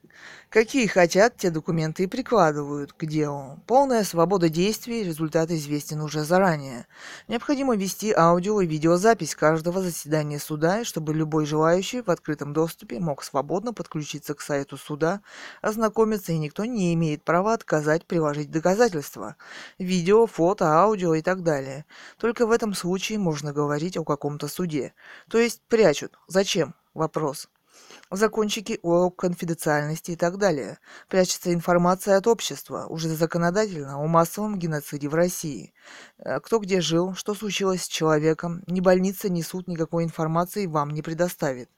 Какие 0.51 0.89
хотят, 0.89 1.37
те 1.37 1.51
документы 1.51 2.03
и 2.03 2.07
прикладывают 2.09 2.93
к 2.93 3.07
делу. 3.07 3.61
Полная 3.69 4.03
свобода 4.03 4.49
действий, 4.49 5.05
результат 5.05 5.53
известен 5.53 6.01
уже 6.01 6.25
заранее. 6.25 6.89
Необходимо 7.29 7.77
вести 7.77 8.13
аудио 8.13 8.61
и 8.61 8.67
видеозапись 8.67 9.37
каждого 9.37 9.81
заседания 9.81 10.41
суда, 10.41 10.83
чтобы 10.85 11.15
любой 11.15 11.47
желающий 11.47 12.03
в 12.03 12.09
открытом 12.09 12.53
доступе 12.53 12.99
мог 12.99 13.23
свободно 13.23 13.73
подключиться 13.73 14.35
к 14.35 14.41
сайту 14.41 14.77
суда, 14.77 15.21
ознакомиться, 15.63 16.33
и 16.33 16.39
никто 16.39 16.65
не 16.65 16.95
имеет 16.95 17.23
права 17.23 17.55
отказать 17.55 18.05
приложить 18.05 18.51
доказательства. 18.51 19.37
Видео, 19.79 20.27
фото, 20.27 20.65
аудио 20.81 21.15
и 21.15 21.23
так 21.23 21.45
далее. 21.45 21.85
Только 22.19 22.45
в 22.45 22.51
этом 22.51 22.75
случае 22.75 23.21
можно 23.21 23.53
говорить 23.53 23.97
о 23.97 24.03
каком-то 24.03 24.49
суде. 24.49 24.95
То 25.29 25.39
есть 25.39 25.63
прячут. 25.69 26.19
Зачем? 26.27 26.75
Вопрос 26.93 27.49
закончики 28.11 28.79
о 28.83 29.11
конфиденциальности 29.11 30.13
и 30.13 30.17
так 30.17 30.37
далее. 30.37 30.79
Прячется 31.09 31.53
информация 31.53 32.17
от 32.17 32.27
общества, 32.27 32.87
уже 32.89 33.09
законодательно, 33.09 33.99
о 33.99 34.07
массовом 34.07 34.59
геноциде 34.59 35.09
в 35.09 35.15
России. 35.15 35.73
Э, 36.19 36.41
кто 36.41 36.59
где 36.59 36.81
жил, 36.81 37.15
что 37.15 37.35
случилось 37.35 37.85
с 37.85 37.89
человеком, 37.89 38.63
ни 38.67 38.81
больница, 38.81 39.29
ни 39.29 39.43
суд 39.43 39.69
никакой 39.69 40.05
информации 40.05 40.67
вам 40.67 40.91
не 40.91 41.03
предоставит. 41.03 41.71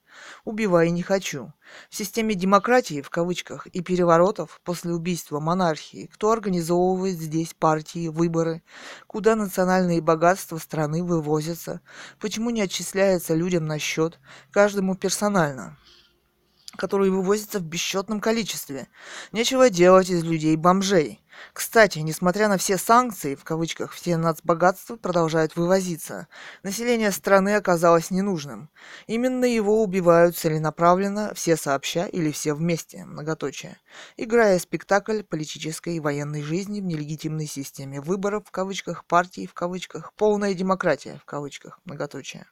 Убивай 0.44 0.90
не 0.90 1.02
хочу. 1.02 1.52
В 1.90 1.96
системе 1.96 2.34
демократии, 2.34 3.00
в 3.00 3.10
кавычках, 3.10 3.66
и 3.68 3.80
переворотов 3.80 4.60
после 4.62 4.92
убийства 4.92 5.40
монархии, 5.40 6.10
кто 6.12 6.32
организовывает 6.32 7.18
здесь 7.18 7.54
партии, 7.54 8.08
выборы, 8.08 8.62
куда 9.06 9.36
национальные 9.36 10.02
богатства 10.02 10.58
страны 10.58 11.02
вывозятся, 11.02 11.80
почему 12.20 12.50
не 12.50 12.60
отчисляется 12.60 13.34
людям 13.34 13.66
на 13.66 13.78
счет, 13.78 14.18
каждому 14.50 14.96
персонально 14.96 15.78
которые 16.76 17.10
вывозятся 17.10 17.58
в 17.58 17.64
бесчетном 17.64 18.20
количестве. 18.20 18.88
Нечего 19.32 19.70
делать 19.70 20.10
из 20.10 20.22
людей 20.22 20.56
бомжей. 20.56 21.22
Кстати, 21.52 21.98
несмотря 21.98 22.48
на 22.48 22.56
все 22.56 22.78
санкции, 22.78 23.34
в 23.34 23.44
кавычках, 23.44 23.92
все 23.92 24.16
нацбогатства 24.16 24.96
продолжают 24.96 25.56
вывозиться. 25.56 26.28
Население 26.62 27.10
страны 27.10 27.54
оказалось 27.54 28.10
ненужным. 28.10 28.70
Именно 29.06 29.44
его 29.44 29.82
убивают 29.82 30.36
целенаправленно, 30.36 31.32
все 31.34 31.56
сообща 31.56 32.06
или 32.06 32.30
все 32.30 32.54
вместе, 32.54 33.04
многоточие. 33.04 33.78
Играя 34.16 34.58
спектакль 34.58 35.22
политической 35.22 35.96
и 35.96 36.00
военной 36.00 36.42
жизни 36.42 36.80
в 36.80 36.84
нелегитимной 36.84 37.46
системе 37.46 38.00
выборов, 38.00 38.44
в 38.46 38.50
кавычках, 38.50 39.04
партий, 39.06 39.46
в 39.46 39.54
кавычках, 39.54 40.12
полная 40.14 40.54
демократия, 40.54 41.18
в 41.20 41.24
кавычках, 41.24 41.80
многоточие. 41.84 42.46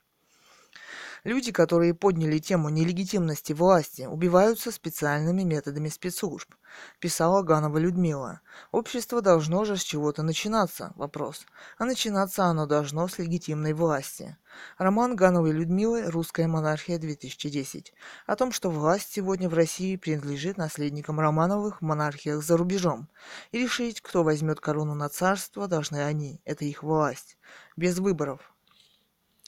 Люди, 1.25 1.53
которые 1.53 1.93
подняли 1.93 2.39
тему 2.39 2.71
нелегитимности 2.71 3.53
власти, 3.53 4.03
убиваются 4.03 4.73
специальными 4.73 5.43
методами 5.43 5.89
спецслужб, 5.89 6.55
писала 6.99 7.43
Ганова 7.43 7.77
Людмила. 7.77 8.41
Общество 8.73 9.21
должно 9.21 9.65
же 9.65 9.77
с 9.77 9.83
чего-то 9.83 10.23
начинаться, 10.23 10.93
вопрос. 10.97 11.45
А 11.77 11.85
начинаться 11.85 12.45
оно 12.45 12.67
должно 12.67 13.07
с 13.07 13.19
легитимной 13.19 13.75
власти. 13.75 14.39
Роман 14.79 15.15
Гановой 15.15 15.53
Людмилы 15.53 16.11
«Русская 16.11 16.47
монархия 16.49 16.99
2010» 16.99 17.89
о 18.27 18.37
том, 18.37 18.51
что 18.51 18.71
власть 18.71 19.13
сегодня 19.13 19.49
в 19.49 19.55
России 19.55 19.97
принадлежит 19.97 20.57
наследникам 20.57 21.21
Романовых 21.21 21.81
в 21.81 21.85
монархиях 21.85 22.43
за 22.43 22.57
рубежом, 22.57 23.09
и 23.53 23.59
решить, 23.59 24.01
кто 24.01 24.23
возьмет 24.23 24.61
корону 24.61 24.95
на 24.95 25.09
царство, 25.09 25.69
должны 25.69 26.03
они, 26.03 26.41
это 26.45 26.65
их 26.65 26.83
власть, 26.83 27.37
без 27.77 27.99
выборов. 27.99 28.50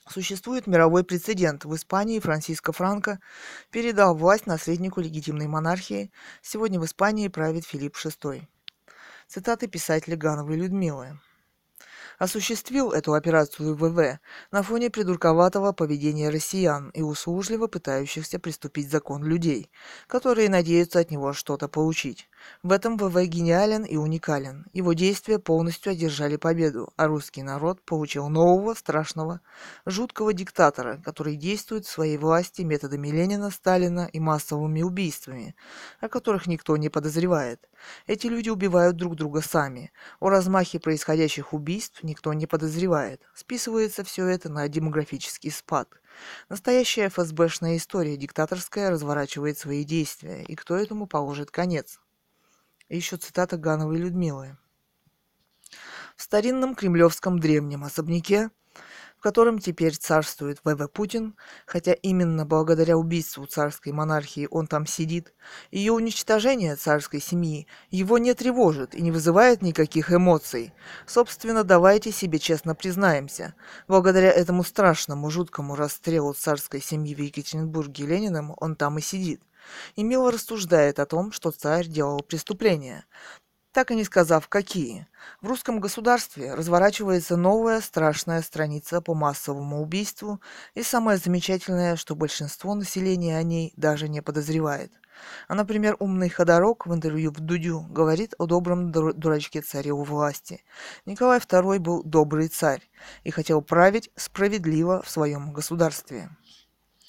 Существует 0.08 0.66
мировой 0.66 1.04
прецедент. 1.04 1.64
В 1.64 1.74
Испании 1.74 2.18
Франциско 2.18 2.72
Франко 2.72 3.20
передал 3.70 4.16
власть 4.16 4.46
наследнику 4.46 5.00
легитимной 5.00 5.46
монархии. 5.46 6.10
Сегодня 6.42 6.80
в 6.80 6.84
Испании 6.84 7.28
правит 7.28 7.64
Филипп 7.64 7.94
VI. 7.96 8.42
Цитаты 9.28 9.68
писателя 9.68 10.16
Гановой 10.16 10.56
Людмилы 10.56 11.18
осуществил 12.18 12.92
эту 12.92 13.14
операцию 13.14 13.74
ВВ 13.74 14.20
на 14.50 14.62
фоне 14.62 14.90
придурковатого 14.90 15.72
поведения 15.72 16.30
россиян 16.30 16.90
и 16.90 17.02
услужливо 17.02 17.66
пытающихся 17.66 18.38
приступить 18.38 18.90
закон 18.90 19.24
людей, 19.24 19.70
которые 20.06 20.48
надеются 20.48 21.00
от 21.00 21.10
него 21.10 21.32
что-то 21.32 21.68
получить. 21.68 22.28
В 22.62 22.72
этом 22.72 22.96
ВВ 22.96 23.24
гениален 23.26 23.84
и 23.84 23.96
уникален. 23.96 24.66
Его 24.72 24.92
действия 24.92 25.38
полностью 25.38 25.92
одержали 25.92 26.36
победу, 26.36 26.92
а 26.96 27.06
русский 27.06 27.42
народ 27.42 27.82
получил 27.82 28.28
нового, 28.28 28.74
страшного, 28.74 29.40
жуткого 29.86 30.32
диктатора, 30.32 31.00
который 31.04 31.36
действует 31.36 31.86
в 31.86 31.90
своей 31.90 32.18
власти 32.18 32.62
методами 32.62 33.08
Ленина, 33.08 33.50
Сталина 33.50 34.08
и 34.12 34.20
массовыми 34.20 34.82
убийствами, 34.82 35.56
о 36.00 36.08
которых 36.08 36.46
никто 36.46 36.76
не 36.76 36.88
подозревает. 36.88 37.68
Эти 38.06 38.28
люди 38.28 38.48
убивают 38.48 38.96
друг 38.96 39.16
друга 39.16 39.40
сами. 39.40 39.92
О 40.20 40.28
размахе 40.28 40.78
происходящих 40.78 41.52
убийств 41.52 42.02
никто 42.02 42.32
не 42.32 42.46
подозревает. 42.46 43.22
Списывается 43.34 44.04
все 44.04 44.26
это 44.26 44.48
на 44.48 44.68
демографический 44.68 45.50
спад. 45.50 45.88
Настоящая 46.48 47.08
ФСБшная 47.08 47.76
история 47.76 48.16
диктаторская 48.16 48.90
разворачивает 48.90 49.58
свои 49.58 49.82
действия, 49.84 50.44
и 50.44 50.54
кто 50.54 50.76
этому 50.76 51.06
положит 51.06 51.50
конец? 51.50 52.01
И 52.92 52.96
еще 52.96 53.16
цитата 53.16 53.56
Гановой 53.56 53.96
Людмилы. 53.96 54.58
В 56.14 56.22
старинном 56.22 56.74
кремлевском 56.74 57.38
древнем 57.38 57.84
особняке 57.84 58.50
в 59.16 59.22
котором 59.22 59.60
теперь 59.60 59.96
царствует 59.96 60.58
ВВ 60.64 60.90
Путин, 60.90 61.36
хотя 61.64 61.92
именно 61.92 62.44
благодаря 62.44 62.98
убийству 62.98 63.46
царской 63.46 63.92
монархии 63.92 64.48
он 64.50 64.66
там 64.66 64.84
сидит, 64.84 65.32
ее 65.70 65.92
уничтожение 65.92 66.74
царской 66.74 67.20
семьи 67.20 67.68
его 67.88 68.18
не 68.18 68.34
тревожит 68.34 68.96
и 68.96 69.00
не 69.00 69.12
вызывает 69.12 69.62
никаких 69.62 70.12
эмоций. 70.12 70.74
Собственно, 71.06 71.62
давайте 71.62 72.10
себе 72.10 72.40
честно 72.40 72.74
признаемся, 72.74 73.54
благодаря 73.86 74.32
этому 74.32 74.64
страшному, 74.64 75.30
жуткому 75.30 75.76
расстрелу 75.76 76.34
царской 76.34 76.82
семьи 76.82 77.14
в 77.14 77.20
Екатеринбурге 77.20 78.06
Лениным 78.06 78.56
он 78.58 78.74
там 78.74 78.98
и 78.98 79.00
сидит 79.00 79.40
и 79.96 80.02
мило 80.02 80.30
рассуждает 80.30 80.98
о 80.98 81.06
том, 81.06 81.32
что 81.32 81.50
царь 81.50 81.86
делал 81.86 82.20
преступления, 82.20 83.04
так 83.72 83.90
и 83.90 83.94
не 83.94 84.04
сказав, 84.04 84.48
какие. 84.48 85.06
В 85.40 85.48
русском 85.48 85.80
государстве 85.80 86.54
разворачивается 86.54 87.36
новая 87.36 87.80
страшная 87.80 88.42
страница 88.42 89.00
по 89.00 89.14
массовому 89.14 89.82
убийству, 89.82 90.40
и 90.74 90.82
самое 90.82 91.16
замечательное, 91.16 91.96
что 91.96 92.14
большинство 92.14 92.74
населения 92.74 93.38
о 93.38 93.42
ней 93.42 93.72
даже 93.76 94.08
не 94.08 94.20
подозревает. 94.20 94.92
А, 95.48 95.54
например, 95.54 95.96
умный 95.98 96.28
Ходорок 96.28 96.86
в 96.86 96.94
интервью 96.94 97.30
в 97.30 97.40
Дудю 97.40 97.80
говорит 97.88 98.34
о 98.38 98.46
добром 98.46 98.90
дурачке 98.90 99.60
царе 99.62 99.92
у 99.92 100.02
власти. 100.02 100.64
Николай 101.06 101.38
II 101.38 101.78
был 101.78 102.02
добрый 102.02 102.48
царь 102.48 102.82
и 103.24 103.30
хотел 103.30 103.62
править 103.62 104.10
справедливо 104.16 105.02
в 105.02 105.10
своем 105.10 105.52
государстве 105.52 106.30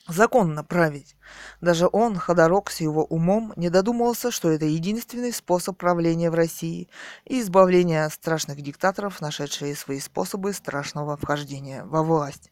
законно 0.07 0.63
править. 0.63 1.15
Даже 1.61 1.89
он, 1.91 2.17
Ходорок 2.17 2.69
с 2.69 2.81
его 2.81 3.03
умом, 3.05 3.53
не 3.55 3.69
додумался, 3.69 4.29
что 4.31 4.49
это 4.49 4.65
единственный 4.65 5.31
способ 5.31 5.77
правления 5.77 6.29
в 6.29 6.35
России 6.35 6.89
и 7.25 7.39
избавления 7.41 8.05
от 8.05 8.13
страшных 8.13 8.61
диктаторов, 8.61 9.21
нашедшие 9.21 9.75
свои 9.75 9.99
способы 9.99 10.53
страшного 10.53 11.17
вхождения 11.17 11.83
во 11.85 12.03
власть. 12.03 12.51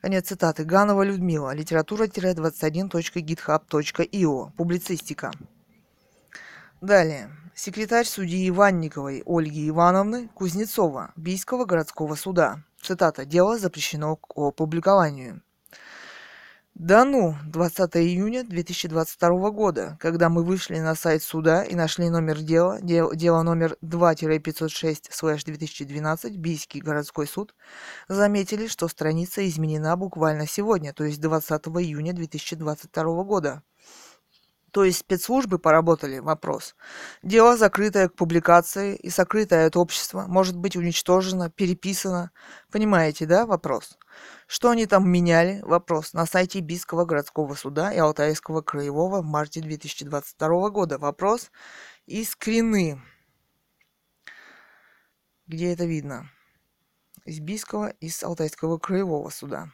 Конец 0.00 0.26
цитаты. 0.28 0.64
Ганова 0.64 1.02
Людмила. 1.02 1.54
Литература-21.github.io. 1.54 4.52
Публицистика. 4.54 5.30
Далее. 6.82 7.30
Секретарь 7.54 8.04
судьи 8.04 8.48
Иванниковой 8.50 9.22
Ольги 9.24 9.66
Ивановны 9.68 10.28
Кузнецова, 10.34 11.12
Бийского 11.16 11.64
городского 11.64 12.16
суда. 12.16 12.62
Цитата. 12.82 13.24
Дело 13.24 13.58
запрещено 13.58 14.16
к 14.16 14.36
опубликованию. 14.36 15.40
Да 16.74 17.04
ну, 17.04 17.36
20 17.46 17.96
июня 17.98 18.42
2022 18.42 19.50
года, 19.52 19.96
когда 20.00 20.28
мы 20.28 20.42
вышли 20.42 20.80
на 20.80 20.96
сайт 20.96 21.22
суда 21.22 21.62
и 21.62 21.76
нашли 21.76 22.10
номер 22.10 22.40
дела, 22.40 22.80
дел, 22.82 23.14
дело 23.14 23.42
номер 23.42 23.76
2-506-2012, 23.80 26.36
Бийский 26.36 26.80
городской 26.80 27.28
суд, 27.28 27.54
заметили, 28.08 28.66
что 28.66 28.88
страница 28.88 29.48
изменена 29.48 29.96
буквально 29.96 30.48
сегодня, 30.48 30.92
то 30.92 31.04
есть 31.04 31.20
20 31.20 31.64
июня 31.78 32.12
2022 32.12 33.22
года. 33.22 33.62
То 34.74 34.82
есть 34.82 34.98
спецслужбы 34.98 35.60
поработали, 35.60 36.18
вопрос. 36.18 36.74
Дело, 37.22 37.56
закрытое 37.56 38.08
к 38.08 38.16
публикации 38.16 38.96
и 38.96 39.08
сокрытое 39.08 39.68
от 39.68 39.76
общества, 39.76 40.24
может 40.26 40.56
быть 40.56 40.74
уничтожено, 40.74 41.48
переписано. 41.48 42.32
Понимаете, 42.72 43.24
да, 43.24 43.46
вопрос? 43.46 43.96
Что 44.48 44.70
они 44.70 44.86
там 44.86 45.08
меняли? 45.08 45.60
Вопрос. 45.62 46.12
На 46.12 46.26
сайте 46.26 46.58
Бийского 46.58 47.04
городского 47.04 47.54
суда 47.54 47.92
и 47.92 47.98
Алтайского 47.98 48.62
краевого 48.62 49.22
в 49.22 49.24
марте 49.24 49.60
2022 49.60 50.70
года. 50.70 50.98
Вопрос. 50.98 51.52
И 52.06 52.24
скрины. 52.24 53.00
Где 55.46 55.72
это 55.72 55.84
видно? 55.84 56.28
Из 57.24 57.38
Бийского 57.38 57.90
из 58.00 58.20
Алтайского 58.24 58.78
краевого 58.78 59.30
суда. 59.30 59.70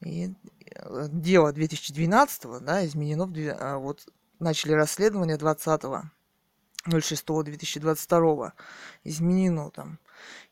И 0.00 0.32
э, 0.74 1.08
дело 1.10 1.52
2012, 1.52 2.62
да, 2.62 2.86
изменено 2.86 3.26
в, 3.26 3.56
а, 3.60 3.76
вот 3.78 4.08
начали 4.40 4.72
расследование 4.72 5.36
20 5.36 5.82
06-2022 6.86 8.52
изменено 9.04 9.70
там. 9.70 9.98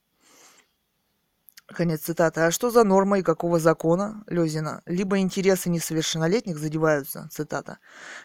Конец 1.73 2.01
цитаты. 2.01 2.41
А 2.41 2.51
что 2.51 2.71
за 2.71 2.83
норма 2.83 3.19
и 3.19 3.21
какого 3.21 3.59
закона, 3.59 4.23
Лезина? 4.27 4.81
Либо 4.85 5.19
интересы 5.19 5.69
несовершеннолетних 5.69 6.57
задеваются, 6.57 7.29
цитата, 7.31 7.77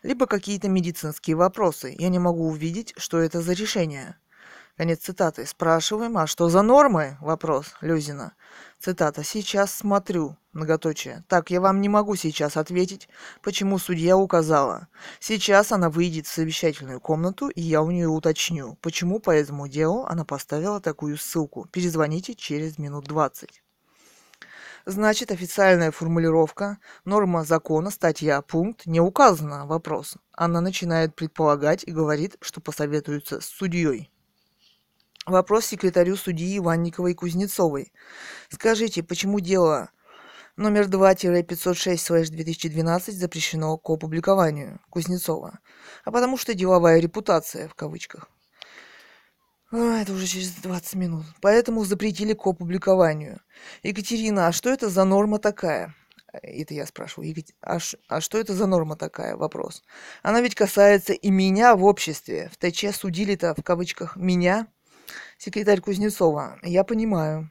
либо 0.03 0.27
какие-то 0.27 0.69
медицинские 0.69 1.37
вопросы. 1.37 1.95
Я 1.99 2.09
не 2.09 2.19
могу 2.19 2.49
увидеть, 2.49 2.95
что 2.97 3.19
это 3.19 3.43
за 3.43 3.53
решение. 3.53 4.17
Конец 4.77 5.01
цитаты. 5.01 5.47
Спрашиваем, 5.47 6.19
а 6.19 6.27
что 6.27 6.49
за 6.49 6.63
нормы? 6.63 7.17
Вопрос 7.21 7.75
Люзина. 7.81 8.35
Цитата. 8.81 9.23
Сейчас 9.23 9.73
смотрю. 9.73 10.37
Многоточие. 10.53 11.25
Так, 11.29 11.51
я 11.51 11.61
вам 11.61 11.81
не 11.81 11.89
могу 11.89 12.15
сейчас 12.15 12.57
ответить, 12.57 13.09
почему 13.43 13.79
судья 13.79 14.17
указала. 14.17 14.87
Сейчас 15.19 15.73
она 15.73 15.91
выйдет 15.91 16.27
в 16.27 16.33
совещательную 16.33 17.01
комнату, 17.01 17.49
и 17.49 17.61
я 17.61 17.83
у 17.83 17.91
нее 17.91 18.09
уточню, 18.09 18.79
почему 18.81 19.19
по 19.19 19.33
этому 19.33 19.67
делу 19.67 20.05
она 20.05 20.25
поставила 20.25 20.81
такую 20.81 21.19
ссылку. 21.19 21.67
Перезвоните 21.73 22.35
через 22.35 22.79
минут 22.79 23.07
20. 23.07 23.63
Значит, 24.87 25.33
официальная 25.33 25.91
формулировка, 25.91 26.79
норма 27.05 27.45
закона, 27.45 27.91
статья, 27.91 28.43
пункт 28.43 28.87
не 28.87 29.01
указана. 29.01 29.67
Вопрос. 29.67 30.17
Она 30.33 30.61
начинает 30.61 31.17
предполагать 31.17 31.83
и 31.85 31.91
говорит, 31.91 32.37
что 32.41 32.61
посоветуется 32.61 33.41
с 33.41 33.47
судьей. 33.47 34.11
Вопрос 35.27 35.67
секретарю 35.67 36.17
судьи 36.17 36.57
Иванниковой 36.59 37.15
Кузнецовой. 37.15 37.93
Скажите, 38.51 39.03
почему 39.03 39.41
дело 39.41 39.89
номер 40.57 40.85
2-506-2012 40.85 43.13
запрещено 43.13 43.79
к 43.79 43.89
опубликованию 43.89 44.81
Кузнецова? 44.91 45.61
А 46.05 46.11
потому 46.11 46.37
что 46.37 46.53
деловая 46.53 47.01
репутация, 47.01 47.69
в 47.69 47.75
кавычках. 47.75 48.29
Это 49.73 50.13
уже 50.13 50.27
через 50.27 50.51
20 50.57 50.95
минут. 50.95 51.25
Поэтому 51.41 51.85
запретили 51.85 52.35
к 52.35 52.47
опубликованию. 52.47 53.41
Екатерина, 53.83 54.49
а 54.49 54.53
что 54.53 54.69
это 54.69 54.91
за 54.91 55.05
норма 55.05 55.39
такая? 55.39 55.95
Это 56.33 56.75
я 56.75 56.85
спрашиваю. 56.87 57.31
Екат... 57.31 57.47
А, 57.63 57.79
а 58.09 58.21
что 58.21 58.37
это 58.39 58.53
за 58.53 58.67
норма 58.67 58.97
такая? 58.97 59.37
Вопрос. 59.37 59.83
Она 60.23 60.43
ведь 60.43 60.55
касается 60.55 61.15
и 61.15 61.31
меня 61.31 61.75
в 61.77 61.85
обществе. 61.85 62.51
В 62.53 62.59
ТЧ 62.59 62.95
судили-то, 62.95 63.55
в 63.57 63.63
кавычках, 63.63 64.17
меня. 64.17 64.69
Секретарь 65.39 65.81
Кузнецова. 65.81 66.59
Я 66.63 66.85
понимаю. 66.85 67.51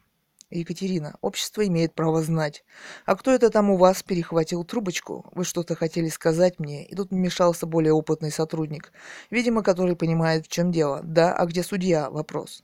Екатерина. 0.50 1.16
Общество 1.22 1.66
имеет 1.68 1.94
право 1.94 2.22
знать. 2.22 2.64
А 3.06 3.16
кто 3.16 3.32
это 3.32 3.50
там 3.50 3.70
у 3.70 3.78
вас 3.78 4.04
перехватил 4.04 4.64
трубочку? 4.64 5.26
Вы 5.34 5.46
что-то 5.46 5.76
хотели 5.76 6.10
сказать 6.10 6.60
мне? 6.60 6.86
И 6.86 6.96
тут 6.96 7.12
вмешался 7.12 7.66
более 7.66 7.94
опытный 7.94 8.32
сотрудник. 8.32 8.92
Видимо, 9.30 9.64
который 9.64 9.96
понимает, 9.96 10.46
в 10.46 10.50
чем 10.50 10.72
дело. 10.72 11.02
Да, 11.04 11.34
а 11.34 11.46
где 11.46 11.64
судья? 11.64 12.10
Вопрос. 12.10 12.64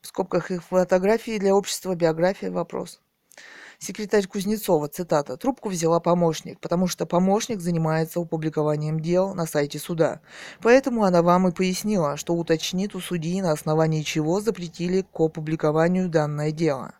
В 0.00 0.06
скобках 0.06 0.50
их 0.50 0.62
фотографии 0.64 1.38
для 1.38 1.54
общества, 1.54 1.94
биография, 1.94 2.50
вопрос. 2.50 3.00
Секретарь 3.78 4.26
Кузнецова, 4.26 4.88
цитата, 4.88 5.36
трубку 5.36 5.68
взяла 5.68 6.00
помощник, 6.00 6.60
потому 6.60 6.86
что 6.86 7.06
помощник 7.06 7.60
занимается 7.60 8.20
опубликованием 8.20 9.00
дел 9.00 9.34
на 9.34 9.46
сайте 9.46 9.78
суда. 9.78 10.20
Поэтому 10.62 11.04
она 11.04 11.22
вам 11.22 11.48
и 11.48 11.52
пояснила, 11.52 12.16
что 12.16 12.34
уточнит 12.34 12.94
у 12.94 13.00
судьи, 13.00 13.40
на 13.42 13.52
основании 13.52 14.02
чего 14.02 14.40
запретили 14.40 15.02
к 15.02 15.20
опубликованию 15.20 16.08
данное 16.08 16.52
дело. 16.52 16.94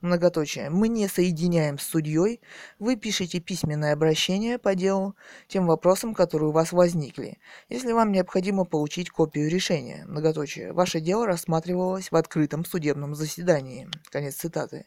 Многоточие. 0.00 0.70
Мы 0.70 0.86
не 0.88 1.08
соединяем 1.08 1.78
с 1.78 1.82
судьей. 1.82 2.40
Вы 2.78 2.94
пишете 2.94 3.40
письменное 3.40 3.92
обращение 3.92 4.58
по 4.58 4.76
делу, 4.76 5.16
тем 5.48 5.66
вопросам, 5.66 6.14
которые 6.14 6.50
у 6.50 6.52
вас 6.52 6.70
возникли. 6.70 7.38
Если 7.68 7.90
вам 7.90 8.12
необходимо 8.12 8.64
получить 8.64 9.10
копию 9.10 9.50
решения. 9.50 10.04
Многоточие. 10.06 10.72
Ваше 10.72 11.00
дело 11.00 11.26
рассматривалось 11.26 12.12
в 12.12 12.16
открытом 12.16 12.64
судебном 12.64 13.16
заседании. 13.16 13.88
Конец 14.10 14.36
цитаты. 14.36 14.86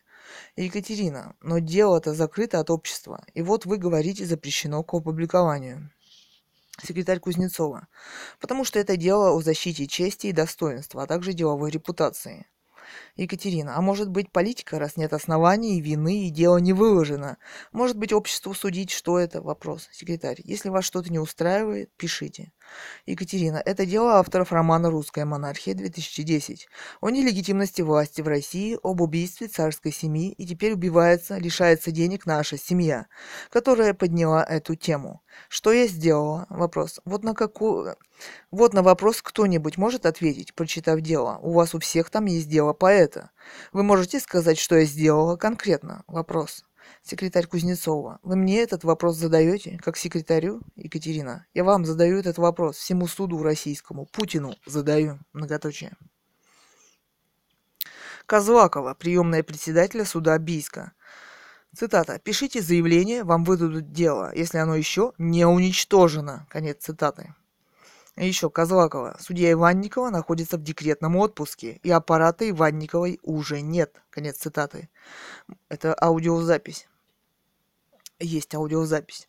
Екатерина, 0.55 1.36
но 1.41 1.59
дело-то 1.59 2.13
закрыто 2.13 2.59
от 2.59 2.69
общества, 2.69 3.25
и 3.34 3.41
вот 3.41 3.65
вы 3.65 3.77
говорите 3.77 4.25
запрещено 4.25 4.84
к 4.84 4.93
опубликованию. 4.93 5.91
Секретарь 6.84 7.19
Кузнецова. 7.19 7.88
Потому 8.39 8.63
что 8.63 8.79
это 8.79 8.97
дело 8.97 9.32
о 9.32 9.41
защите 9.41 9.88
чести 9.88 10.27
и 10.27 10.32
достоинства, 10.32 11.03
а 11.03 11.07
также 11.07 11.34
деловой 11.34 11.69
репутации. 11.69 12.47
Екатерина, 13.15 13.77
а 13.77 13.82
может 13.82 14.09
быть 14.09 14.32
политика, 14.32 14.79
раз 14.79 14.97
нет 14.97 15.13
оснований, 15.13 15.82
вины 15.82 16.27
и 16.27 16.29
дело 16.29 16.57
не 16.57 16.73
выложено? 16.73 17.38
Может 17.71 17.97
быть 17.97 18.13
обществу 18.13 18.53
судить, 18.53 18.91
что 18.91 19.19
это? 19.19 19.41
Вопрос. 19.41 19.89
Секретарь, 19.91 20.41
если 20.43 20.69
вас 20.69 20.86
что-то 20.86 21.11
не 21.11 21.19
устраивает, 21.19 21.91
пишите. 21.97 22.51
Екатерина, 23.05 23.61
это 23.63 23.86
дело 23.86 24.13
авторов 24.13 24.51
романа 24.51 24.89
«Русская 24.89 25.26
монархия» 25.26 25.74
2010 25.74 26.67
о 27.01 27.09
нелегитимности 27.09 27.82
власти 27.82 28.22
в 28.22 28.28
России, 28.28 28.78
об 28.84 29.01
убийстве 29.01 29.47
царской 29.47 29.91
семьи 29.91 30.32
и 30.32 30.45
теперь 30.45 30.74
убивается, 30.74 31.38
лишается 31.38 31.91
денег 31.91 32.26
наша 32.26 32.57
семья, 32.57 33.07
которая 33.49 33.93
подняла 33.93 34.43
эту 34.43 34.76
тему. 34.76 35.22
Что 35.49 35.72
я 35.72 35.88
сделала? 35.88 36.45
Вопрос. 36.49 36.99
Вот 37.05 37.24
на 37.24 37.34
какую... 37.34 37.95
Вот 38.51 38.74
на 38.74 38.84
вопрос 38.84 39.22
кто-нибудь 39.22 39.78
может 39.78 40.05
ответить, 40.05 40.53
прочитав 40.53 41.01
дело. 41.01 41.39
У 41.41 41.53
вас 41.53 41.74
у 41.74 41.80
всех 41.80 42.09
там 42.09 42.26
есть 42.26 42.49
дело 42.49 42.74
поэта. 42.74 43.32
Вы 43.74 43.84
можете 43.84 44.19
сказать, 44.19 44.59
что 44.59 44.76
я 44.78 44.86
сделала 44.86 45.38
конкретно? 45.38 46.03
Вопрос. 46.07 46.63
Секретарь 47.04 47.47
Кузнецова. 47.47 48.20
Вы 48.22 48.36
мне 48.36 48.62
этот 48.62 48.84
вопрос 48.84 49.18
задаете, 49.18 49.80
как 49.84 49.97
секретарю, 49.97 50.62
Екатерина? 50.76 51.47
Я 51.54 51.64
вам 51.64 51.86
задаю 51.86 52.20
этот 52.20 52.38
вопрос, 52.38 52.78
всему 52.78 53.08
суду 53.08 53.41
российскому, 53.41 54.06
Путину 54.06 54.56
задаю, 54.66 55.20
многоточие. 55.34 55.97
Козлакова, 58.28 58.93
приемная 58.93 59.43
председателя 59.43 60.06
суда 60.06 60.38
Бийска. 60.38 60.93
Цитата. 61.76 62.20
«Пишите 62.20 62.62
заявление, 62.62 63.24
вам 63.24 63.45
выдадут 63.45 63.93
дело, 63.93 64.32
если 64.36 64.58
оно 64.58 64.76
еще 64.76 65.14
не 65.18 65.45
уничтожено». 65.45 66.45
Конец 66.49 66.84
цитаты. 66.84 67.34
Еще 68.18 68.49
Козлакова. 68.49 69.16
Судья 69.22 69.54
Иванникова 69.54 70.10
находится 70.10 70.58
в 70.58 70.64
декретном 70.64 71.16
отпуске, 71.16 71.80
и 71.82 71.89
аппарата 71.89 72.49
Иванниковой 72.49 73.20
уже 73.24 73.62
нет. 73.62 74.02
Конец 74.10 74.38
цитаты. 74.38 74.89
Это 75.70 75.93
аудиозапись. 75.93 76.89
Есть 78.22 78.53
аудиозапись. 78.53 79.28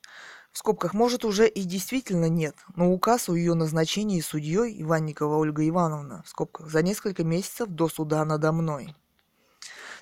В 0.53 0.59
скобках, 0.59 0.93
может, 0.93 1.25
уже 1.25 1.49
и 1.49 1.63
действительно 1.63 2.29
нет, 2.29 2.55
но 2.77 2.93
указ 2.93 3.31
о 3.31 3.35
ее 3.35 3.55
назначении 3.55 4.21
судьей 4.21 4.83
Иванникова 4.83 5.37
Ольга 5.37 5.67
Ивановна, 5.67 6.23
в 6.27 6.29
скобках, 6.29 6.69
за 6.69 6.83
несколько 6.83 7.25
месяцев 7.25 7.69
до 7.69 7.89
суда 7.89 8.23
надо 8.27 8.53
мной. 8.53 8.95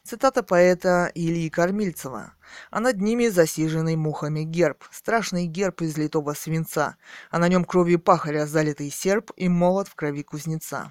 Цитата 0.02 0.42
поэта 0.42 1.12
Ильи 1.14 1.50
Кормильцева. 1.50 2.32
«А 2.70 2.80
над 2.80 3.00
ними 3.00 3.28
засиженный 3.28 3.94
мухами 3.94 4.42
герб, 4.42 4.82
страшный 4.90 5.46
герб 5.46 5.82
из 5.82 5.96
литого 5.96 6.32
свинца, 6.32 6.96
а 7.30 7.38
на 7.38 7.46
нем 7.46 7.64
кровью 7.64 8.00
пахаря 8.00 8.46
залитый 8.46 8.90
серп 8.90 9.30
и 9.36 9.48
молот 9.48 9.86
в 9.86 9.94
крови 9.94 10.22
кузнеца». 10.22 10.90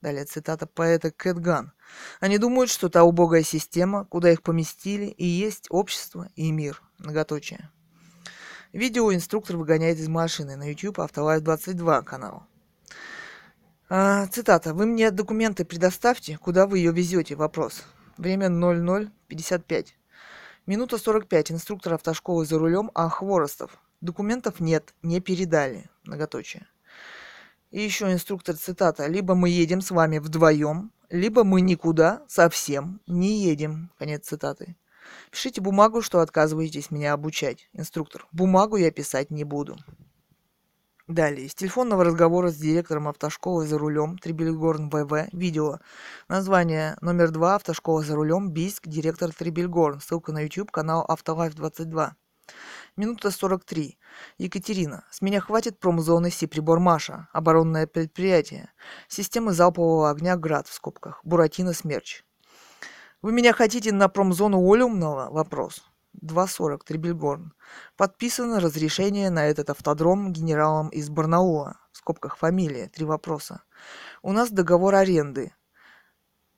Далее 0.00 0.24
цитата 0.24 0.66
поэта 0.66 1.10
Кэтган. 1.10 1.72
«Они 2.20 2.38
думают, 2.38 2.70
что 2.70 2.88
та 2.88 3.04
убогая 3.04 3.42
система, 3.42 4.06
куда 4.06 4.30
их 4.32 4.42
поместили, 4.42 5.06
и 5.06 5.26
есть 5.26 5.66
общество 5.68 6.28
и 6.36 6.50
мир». 6.52 6.82
Многоточие. 6.98 7.70
Видео 8.72 9.12
инструктор 9.12 9.56
выгоняет 9.56 9.98
из 9.98 10.08
машины 10.08 10.56
на 10.56 10.70
YouTube 10.70 11.00
Автолайф 11.00 11.42
22 11.42 12.02
канал. 12.02 12.44
А, 13.90 14.26
цитата. 14.28 14.72
«Вы 14.72 14.86
мне 14.86 15.10
документы 15.10 15.64
предоставьте, 15.64 16.38
куда 16.38 16.66
вы 16.66 16.78
ее 16.78 16.92
везете?» 16.92 17.34
Вопрос. 17.34 17.82
Время 18.16 18.46
00.55. 18.46 19.88
Минута 20.66 20.96
45. 20.96 21.52
Инструктор 21.52 21.94
автошколы 21.94 22.46
за 22.46 22.58
рулем, 22.58 22.90
а 22.94 23.08
Хворостов. 23.08 23.78
Документов 24.00 24.60
нет, 24.60 24.94
не 25.02 25.20
передали. 25.20 25.90
Многоточие. 26.04 26.66
И 27.70 27.80
еще 27.80 28.12
инструктор, 28.12 28.56
цитата. 28.56 29.06
Либо 29.06 29.34
мы 29.34 29.48
едем 29.48 29.80
с 29.80 29.90
вами 29.90 30.18
вдвоем, 30.18 30.92
либо 31.08 31.44
мы 31.44 31.60
никуда 31.60 32.24
совсем 32.28 33.00
не 33.06 33.44
едем. 33.44 33.90
Конец 33.98 34.26
цитаты. 34.26 34.76
Пишите 35.30 35.60
бумагу, 35.60 36.02
что 36.02 36.20
отказываетесь 36.20 36.90
меня 36.90 37.12
обучать. 37.12 37.68
Инструктор. 37.72 38.26
Бумагу 38.32 38.76
я 38.76 38.90
писать 38.90 39.30
не 39.30 39.44
буду. 39.44 39.76
Далее. 41.06 41.46
Из 41.46 41.54
телефонного 41.54 42.04
разговора 42.04 42.50
с 42.50 42.56
директором 42.56 43.08
автошколы 43.08 43.66
за 43.66 43.78
рулем 43.78 44.18
Трибельгорн 44.18 44.88
ВВ. 44.88 45.28
Видео. 45.32 45.78
Название 46.28 46.96
номер 47.00 47.30
два. 47.30 47.56
Автошкола 47.56 48.02
за 48.02 48.14
рулем. 48.14 48.50
Бийск. 48.50 48.86
Директор 48.86 49.32
Трибельгорн. 49.32 50.00
Ссылка 50.00 50.32
на 50.32 50.42
YouTube. 50.42 50.70
Канал 50.70 51.04
Автолайф 51.08 51.54
22. 51.54 52.14
Минута 53.00 53.30
43. 53.30 53.98
Екатерина. 54.36 55.06
С 55.10 55.22
меня 55.22 55.40
хватит 55.40 55.78
промзоны 55.78 56.30
Сиприбор 56.30 56.80
Маша. 56.80 57.28
Оборонное 57.32 57.86
предприятие. 57.86 58.68
Системы 59.08 59.54
залпового 59.54 60.10
огня 60.10 60.36
Град 60.36 60.68
в 60.68 60.74
скобках. 60.74 61.22
Буратино 61.24 61.72
Смерч. 61.72 62.24
Вы 63.22 63.32
меня 63.32 63.54
хотите 63.54 63.90
на 63.90 64.10
промзону 64.10 64.70
Олюмного? 64.70 65.30
Вопрос. 65.30 65.82
2.40, 66.22 66.80
Трибельгорн. 66.84 67.54
Подписано 67.96 68.60
разрешение 68.60 69.30
на 69.30 69.46
этот 69.46 69.70
автодром 69.70 70.30
генералом 70.30 70.90
из 70.90 71.08
Барнаула. 71.08 71.78
В 71.92 71.96
скобках 71.96 72.36
фамилия. 72.36 72.88
Три 72.88 73.06
вопроса. 73.06 73.62
У 74.20 74.32
нас 74.32 74.50
договор 74.50 74.94
аренды. 74.94 75.54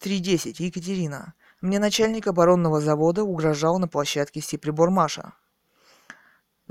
3.10, 0.01 0.57
Екатерина. 0.59 1.35
Мне 1.61 1.79
начальник 1.79 2.27
оборонного 2.27 2.81
завода 2.81 3.23
угрожал 3.23 3.79
на 3.79 3.87
площадке 3.87 4.41
Сиприбормаша. 4.41 5.35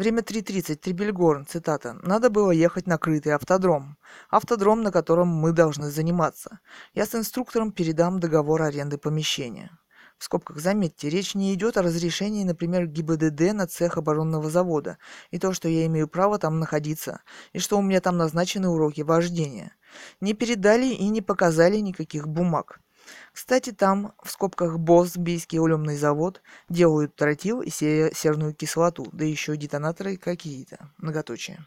Время 0.02 0.24
3.30, 0.24 0.78
Трибельгорн, 0.78 1.46
цитата. 1.46 1.96
«Надо 2.02 2.32
было 2.32 2.50
ехать 2.50 2.88
на 2.88 2.98
крытый 2.98 3.36
автодром. 3.36 3.98
Автодром, 4.32 4.82
на 4.82 4.92
котором 4.92 5.28
мы 5.28 5.52
должны 5.52 5.92
заниматься. 5.92 6.60
Я 6.96 7.06
с 7.06 7.14
инструктором 7.14 7.72
передам 7.72 8.20
договор 8.20 8.64
аренды 8.64 8.98
помещения». 8.98 9.78
В 10.18 10.24
скобках 10.24 10.58
заметьте, 10.58 11.08
речь 11.08 11.36
не 11.36 11.54
идет 11.54 11.78
о 11.78 11.84
разрешении, 11.84 12.44
например, 12.44 12.88
ГИБДД 12.88 13.54
на 13.54 13.68
цех 13.68 14.00
оборонного 14.00 14.50
завода, 14.50 14.98
и 15.30 15.38
то, 15.38 15.54
что 15.54 15.70
я 15.70 15.86
имею 15.86 16.08
право 16.08 16.40
там 16.40 16.60
находиться, 16.60 17.22
и 17.54 17.60
что 17.60 17.78
у 17.78 17.84
меня 17.84 18.02
там 18.02 18.18
назначены 18.18 18.70
уроки 18.70 19.02
вождения. 19.02 19.76
Не 20.20 20.34
передали 20.34 20.88
и 20.88 21.10
не 21.10 21.22
показали 21.22 21.78
никаких 21.78 22.28
бумаг. 22.28 22.80
Кстати, 23.34 23.72
там, 23.72 24.14
в 24.24 24.32
скобках 24.32 24.80
БОС, 24.80 25.18
Бийский 25.18 25.60
улемный 25.60 25.98
завод, 25.98 26.42
делают 26.70 27.16
тротил 27.16 27.62
и 27.62 27.70
серную 27.70 28.54
кислоту, 28.54 29.08
да 29.12 29.26
еще 29.26 29.58
детонаторы 29.58 30.18
какие-то. 30.18 30.90
Многоточие. 30.98 31.66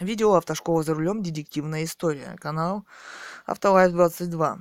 Видео 0.00 0.34
«Автошкола 0.34 0.82
за 0.82 0.94
рулем. 0.94 1.22
Детективная 1.22 1.84
история». 1.84 2.36
Канал 2.40 2.84
Автолайф 3.46 3.92
22. 3.92 4.58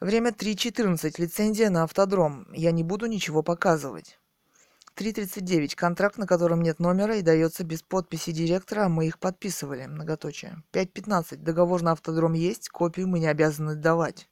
Время 0.00 0.30
3.14. 0.30 1.14
Лицензия 1.16 1.70
на 1.70 1.84
автодром. 1.84 2.46
Я 2.52 2.72
не 2.72 2.84
буду 2.84 3.06
ничего 3.06 3.42
показывать. 3.42 4.19
3.39. 5.00 5.76
Контракт, 5.76 6.18
на 6.18 6.26
котором 6.26 6.60
нет 6.60 6.78
номера 6.78 7.16
и 7.16 7.22
дается 7.22 7.64
без 7.64 7.82
подписи 7.82 8.32
директора, 8.32 8.84
а 8.84 8.88
мы 8.90 9.06
их 9.06 9.18
подписывали. 9.18 9.86
Многоточие. 9.86 10.62
5.15. 10.74 11.36
Договор 11.36 11.80
на 11.80 11.92
автодром 11.92 12.34
есть, 12.34 12.68
копию 12.68 13.08
мы 13.08 13.18
не 13.18 13.26
обязаны 13.26 13.76
давать. 13.76 14.28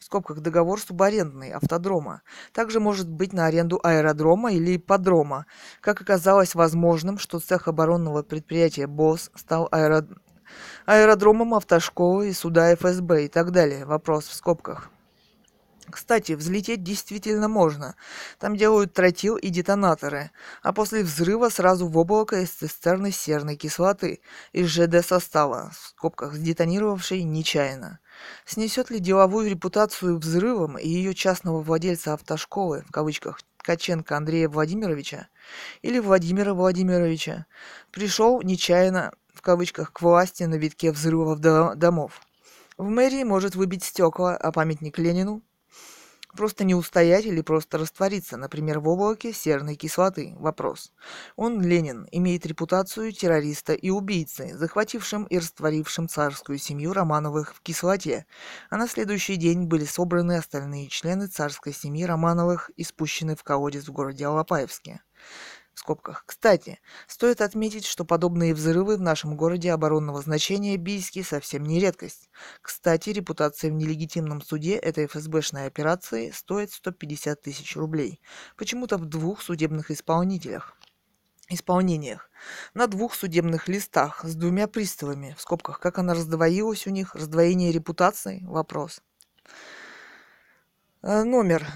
В 0.00 0.04
скобках 0.04 0.40
договор 0.40 0.80
субарендный, 0.80 1.52
автодрома. 1.52 2.22
Также 2.52 2.80
может 2.80 3.08
быть 3.08 3.32
на 3.32 3.46
аренду 3.46 3.78
аэродрома 3.80 4.52
или 4.52 4.76
ипподрома. 4.76 5.46
Как 5.80 6.00
оказалось 6.00 6.56
возможным, 6.56 7.16
что 7.18 7.38
цех 7.38 7.68
оборонного 7.68 8.24
предприятия 8.24 8.88
БОС 8.88 9.30
стал 9.36 9.68
аэро 9.70 10.08
аэродромом 10.84 11.54
автошколы 11.54 12.30
и 12.30 12.32
суда 12.32 12.74
ФСБ 12.74 13.26
и 13.26 13.28
так 13.28 13.52
далее. 13.52 13.86
Вопрос 13.86 14.26
в 14.26 14.34
скобках. 14.34 14.90
Кстати, 15.92 16.32
взлететь 16.32 16.82
действительно 16.82 17.48
можно. 17.48 17.94
Там 18.38 18.56
делают 18.56 18.94
тротил 18.94 19.36
и 19.36 19.50
детонаторы. 19.50 20.30
А 20.62 20.72
после 20.72 21.02
взрыва 21.02 21.50
сразу 21.50 21.86
в 21.86 21.98
облако 21.98 22.40
из 22.40 22.50
цистерны 22.50 23.12
серной 23.12 23.56
кислоты 23.56 24.20
из 24.52 24.68
ЖД 24.68 25.06
состава, 25.06 25.70
в 25.70 25.88
скобках, 25.88 26.32
сдетонировавшей 26.32 27.22
нечаянно. 27.22 28.00
Снесет 28.46 28.90
ли 28.90 28.98
деловую 28.98 29.50
репутацию 29.50 30.18
взрывом 30.18 30.78
и 30.78 30.88
ее 30.88 31.14
частного 31.14 31.60
владельца 31.60 32.14
автошколы, 32.14 32.84
в 32.88 32.90
кавычках, 32.90 33.40
Ткаченко 33.58 34.16
Андрея 34.16 34.48
Владимировича 34.48 35.28
или 35.82 35.98
Владимира 35.98 36.54
Владимировича, 36.54 37.46
пришел 37.92 38.42
нечаянно 38.42 39.12
в 39.34 39.42
кавычках, 39.42 39.92
к 39.92 40.02
власти 40.02 40.44
на 40.44 40.54
витке 40.54 40.90
взрывов 40.90 41.40
домов. 41.40 42.20
В 42.78 42.88
мэрии 42.88 43.24
может 43.24 43.54
выбить 43.54 43.84
стекла, 43.84 44.36
а 44.36 44.52
памятник 44.52 44.98
Ленину 44.98 45.42
просто 46.36 46.64
не 46.64 46.74
устоять 46.74 47.26
или 47.26 47.40
просто 47.40 47.78
раствориться, 47.78 48.36
например, 48.36 48.80
в 48.80 48.88
облаке 48.88 49.32
серной 49.32 49.76
кислоты. 49.76 50.34
Вопрос. 50.38 50.92
Он, 51.36 51.60
Ленин, 51.60 52.08
имеет 52.10 52.46
репутацию 52.46 53.12
террориста 53.12 53.72
и 53.74 53.90
убийцы, 53.90 54.56
захватившим 54.56 55.24
и 55.24 55.38
растворившим 55.38 56.08
царскую 56.08 56.58
семью 56.58 56.92
Романовых 56.92 57.54
в 57.54 57.60
кислоте, 57.60 58.26
а 58.70 58.76
на 58.76 58.88
следующий 58.88 59.36
день 59.36 59.64
были 59.64 59.84
собраны 59.84 60.36
остальные 60.36 60.88
члены 60.88 61.26
царской 61.26 61.72
семьи 61.72 62.04
Романовых 62.04 62.70
и 62.76 62.84
спущены 62.84 63.36
в 63.36 63.42
колодец 63.42 63.84
в 63.84 63.92
городе 63.92 64.26
Алапаевске 64.26 65.02
в 65.74 65.80
скобках. 65.80 66.24
Кстати, 66.26 66.80
стоит 67.06 67.40
отметить, 67.40 67.84
что 67.84 68.04
подобные 68.04 68.54
взрывы 68.54 68.96
в 68.96 69.00
нашем 69.00 69.36
городе 69.36 69.72
оборонного 69.72 70.20
значения 70.22 70.76
Бийске 70.76 71.24
совсем 71.24 71.64
не 71.64 71.80
редкость. 71.80 72.30
Кстати, 72.60 73.10
репутация 73.10 73.70
в 73.70 73.74
нелегитимном 73.74 74.42
суде 74.42 74.76
этой 74.76 75.06
ФСБшной 75.06 75.66
операции 75.66 76.30
стоит 76.30 76.72
150 76.72 77.40
тысяч 77.40 77.76
рублей. 77.76 78.20
Почему-то 78.56 78.98
в 78.98 79.06
двух 79.06 79.42
судебных 79.42 79.90
исполнителях 79.90 80.76
исполнениях. 81.48 82.30
На 82.74 82.86
двух 82.86 83.14
судебных 83.14 83.68
листах 83.68 84.24
с 84.24 84.34
двумя 84.34 84.66
приставами. 84.66 85.34
В 85.36 85.40
скобках, 85.40 85.80
как 85.80 85.98
она 85.98 86.14
раздвоилась 86.14 86.86
у 86.86 86.90
них, 86.90 87.14
раздвоение 87.14 87.72
репутации, 87.72 88.40
вопрос. 88.44 89.02
Э, 91.02 91.24
номер 91.24 91.66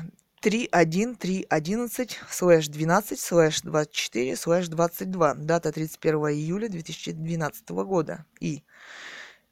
31311 0.41 2.18
слэш 2.30 2.68
12 2.68 3.18
слэш 3.18 3.62
24 3.62 4.37
слэш 4.37 4.68
22. 4.68 5.34
Дата 5.34 5.72
31 5.72 6.28
июля 6.30 6.68
2012 6.68 7.70
года. 7.70 8.24
И 8.41 8.62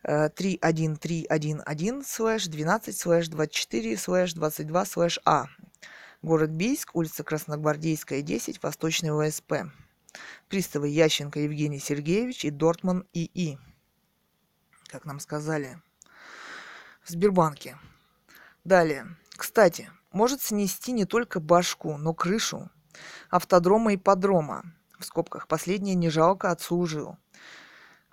31311 0.02 2.06
слэш 2.06 2.46
12 2.46 2.96
слэш 2.96 3.28
24 3.28 3.96
слэш 3.96 4.34
22 4.34 4.84
слэш 4.84 5.18
А. 5.24 5.46
Город 6.22 6.50
Бийск, 6.50 6.94
улица 6.94 7.24
Красногвардейская, 7.24 8.22
10, 8.22 8.62
Восточный 8.62 9.10
ОСП. 9.10 9.64
Приставы 10.48 10.88
Ященко 10.88 11.40
Евгений 11.40 11.78
Сергеевич 11.78 12.44
и 12.44 12.50
Дортман 12.50 13.06
ИИ. 13.12 13.58
Как 14.86 15.06
нам 15.06 15.20
сказали. 15.20 15.78
В 17.02 17.10
Сбербанке. 17.10 17.78
Далее. 18.64 19.06
Кстати, 19.36 19.90
может 20.14 20.42
снести 20.42 20.92
не 20.92 21.04
только 21.04 21.40
башку, 21.40 21.96
но 21.96 22.14
крышу 22.14 22.70
автодрома 23.30 23.92
и 23.92 23.96
подрома. 23.96 24.62
В 24.98 25.04
скобках 25.04 25.48
последнее 25.48 25.94
не 25.94 26.08
жалко 26.08 26.50
отслужил. 26.50 27.16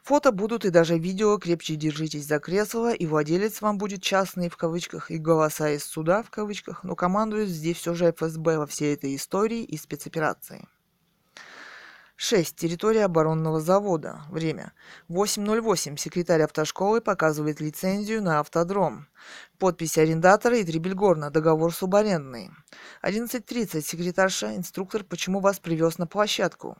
Фото 0.04 0.32
будут 0.32 0.66
и 0.66 0.72
даже 0.72 0.97
видео, 0.97 1.38
крепче 1.38 1.76
держитесь 1.76 2.26
за 2.26 2.39
кресло, 2.39 2.91
и 2.91 3.06
владелец 3.06 3.62
вам 3.62 3.78
будет 3.78 4.02
частный 4.02 4.49
в 4.49 4.58
кавычках, 4.58 5.12
и 5.12 5.18
голоса 5.18 5.70
из 5.70 5.86
суда 5.86 6.24
в 6.24 6.32
кавычках, 6.32 6.84
но 6.84 6.95
командует 6.95 7.49
здесь 7.49 7.78
все 7.78 7.93
же 7.93 8.12
ФСБ 8.12 8.58
во 8.58 8.66
всей 8.66 8.95
этой 8.95 9.16
истории 9.16 9.64
и 9.64 9.78
спецоперации. 9.78 10.68
6. 12.24 12.55
Территория 12.55 13.05
оборонного 13.05 13.59
завода. 13.59 14.22
Время. 14.30 14.74
8.08. 15.09 15.97
Секретарь 15.97 16.43
автошколы 16.43 17.01
показывает 17.01 17.59
лицензию 17.59 18.22
на 18.22 18.39
автодром. 18.39 19.07
Подпись 19.57 19.97
арендатора 19.97 20.59
и 20.59 20.63
Трибельгорна. 20.63 21.32
Договор 21.32 21.74
субарендный. 21.74 22.51
11.30. 23.01 23.82
Секретарша, 23.82 24.55
инструктор, 24.55 25.03
почему 25.03 25.39
вас 25.39 25.59
привез 25.59 25.97
на 25.97 26.05
площадку. 26.05 26.78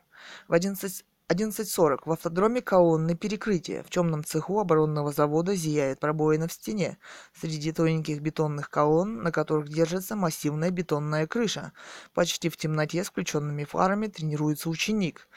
В 0.48 0.54
11 0.54 1.04
11.40. 1.32 2.00
В 2.06 2.12
автодроме 2.12 2.62
колонны 2.62 3.16
перекрытия. 3.16 3.84
В 3.84 3.90
темном 3.90 4.24
цеху 4.24 4.60
оборонного 4.60 5.14
завода 5.14 5.56
зияет 5.56 6.02
пробоина 6.02 6.50
в 6.50 6.52
стене. 6.52 6.98
Среди 7.40 7.72
тоненьких 7.72 8.20
бетонных 8.20 8.70
колонн, 8.70 9.24
на 9.24 9.32
которых 9.32 9.70
держится 9.70 10.18
массивная 10.18 10.72
бетонная 10.72 11.28
крыша. 11.28 11.72
Почти 12.14 12.50
в 12.50 12.58
темноте 12.58 13.04
с 13.04 13.08
включенными 13.08 13.64
фарами 13.64 14.08
тренируется 14.08 14.70
ученик. 14.70 15.30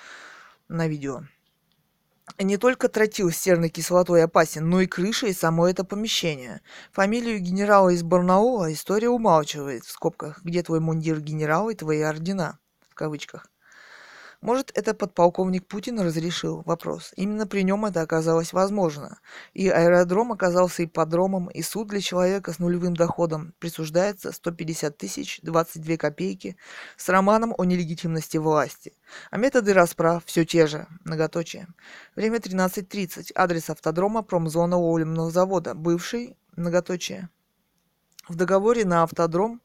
На 0.66 0.88
видео. 0.88 1.22
Не 2.40 2.57
только 2.57 2.88
тротил 2.88 3.30
с 3.30 3.36
серной 3.36 3.68
кислотой 3.68 4.24
опасен, 4.24 4.68
но 4.68 4.80
и 4.80 4.86
крыша 4.86 5.28
и 5.28 5.32
само 5.32 5.68
это 5.68 5.84
помещение. 5.84 6.62
Фамилию 6.90 7.38
генерала 7.38 7.90
из 7.90 8.03
Барнаула 8.03 8.72
история 8.72 9.11
умалчивает, 9.11 9.84
в 9.84 9.90
скобках, 9.90 10.42
где 10.42 10.62
твой 10.62 10.80
мундир 10.80 11.20
генерала 11.20 11.70
и 11.70 11.76
твои 11.76 12.01
ордена, 12.01 12.59
в 12.88 12.95
кавычках. 12.95 13.47
Может, 14.45 14.72
это 14.74 14.92
подполковник 14.92 15.66
Путин 15.66 15.99
разрешил 16.01 16.61
вопрос. 16.66 17.14
Именно 17.16 17.47
при 17.47 17.62
нем 17.62 17.86
это 17.86 18.03
оказалось 18.03 18.53
возможно. 18.53 19.18
И 19.55 19.70
аэродром 19.70 20.32
оказался 20.32 20.84
ипподромом, 20.84 21.49
и 21.49 21.62
суд 21.62 21.88
для 21.88 22.03
человека 22.03 22.53
с 22.53 22.59
нулевым 22.59 22.95
доходом 22.95 23.55
присуждается 23.59 24.32
150 24.32 24.99
тысяч 24.99 25.40
22 25.40 25.97
копейки 25.97 26.59
с 26.99 27.09
романом 27.09 27.55
о 27.57 27.64
нелегитимности 27.64 28.36
власти. 28.36 28.92
А 29.30 29.38
методы 29.38 29.72
расправ 29.72 30.22
все 30.26 30.45
те 30.45 30.66
же. 30.66 30.88
Многоточие. 31.05 31.66
Время 32.14 32.36
13.30. 32.36 33.32
Адрес 33.34 33.70
автодрома 33.70 34.22
промзона 34.22 34.76
Уоллемного 34.76 35.30
завода. 35.30 35.72
Бывший. 35.72 36.36
Многоточие. 36.55 37.30
В 38.28 38.34
договоре 38.34 38.84
на 38.84 39.05
автодром 39.05 39.62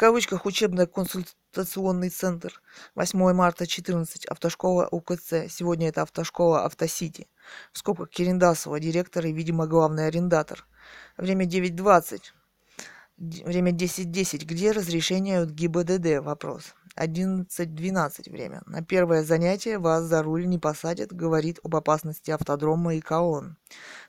кавычках 0.00 0.46
учебно-консультационный 0.46 2.08
центр. 2.08 2.62
8 2.94 3.34
марта 3.34 3.66
14. 3.66 4.24
Автошкола 4.24 4.88
УКЦ. 4.90 5.50
Сегодня 5.50 5.88
это 5.88 6.00
автошкола 6.00 6.64
Автосити. 6.64 7.28
В 7.70 7.78
скобках 7.78 8.08
Кирендасова, 8.08 8.80
директор 8.80 9.26
и, 9.26 9.32
видимо, 9.32 9.66
главный 9.66 10.06
арендатор. 10.06 10.66
Время 11.18 11.44
9.20. 11.44 12.22
Время 13.18 13.72
10.10. 13.72 14.46
Где 14.46 14.72
разрешение 14.72 15.40
от 15.40 15.50
ГИБДД? 15.50 16.24
Вопрос. 16.24 16.74
11.12 16.96 18.30
время. 18.30 18.62
На 18.66 18.82
первое 18.82 19.22
занятие 19.22 19.78
вас 19.78 20.04
за 20.04 20.22
руль 20.22 20.46
не 20.46 20.58
посадят, 20.58 21.12
говорит 21.12 21.60
об 21.62 21.76
опасности 21.76 22.30
автодрома 22.30 22.94
и 22.96 23.00
колонн. 23.00 23.56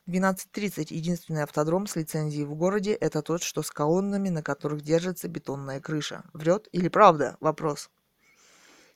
12.30. 0.08 0.88
Единственный 0.94 1.44
автодром 1.44 1.88
с 1.88 1.96
лицензией 1.96 2.46
в 2.46 2.56
городе– 2.56 2.94
это 3.02 3.22
тот, 3.22 3.44
что 3.44 3.62
с 3.62 3.72
колоннами, 3.72 4.30
на 4.30 4.42
которых 4.42 4.82
держится 4.82 5.28
бетонная 5.28 5.80
крыша. 5.80 6.24
Врет 6.34 6.68
или 6.72 6.88
правда? 6.88 7.38
Вопрос. 7.40 7.90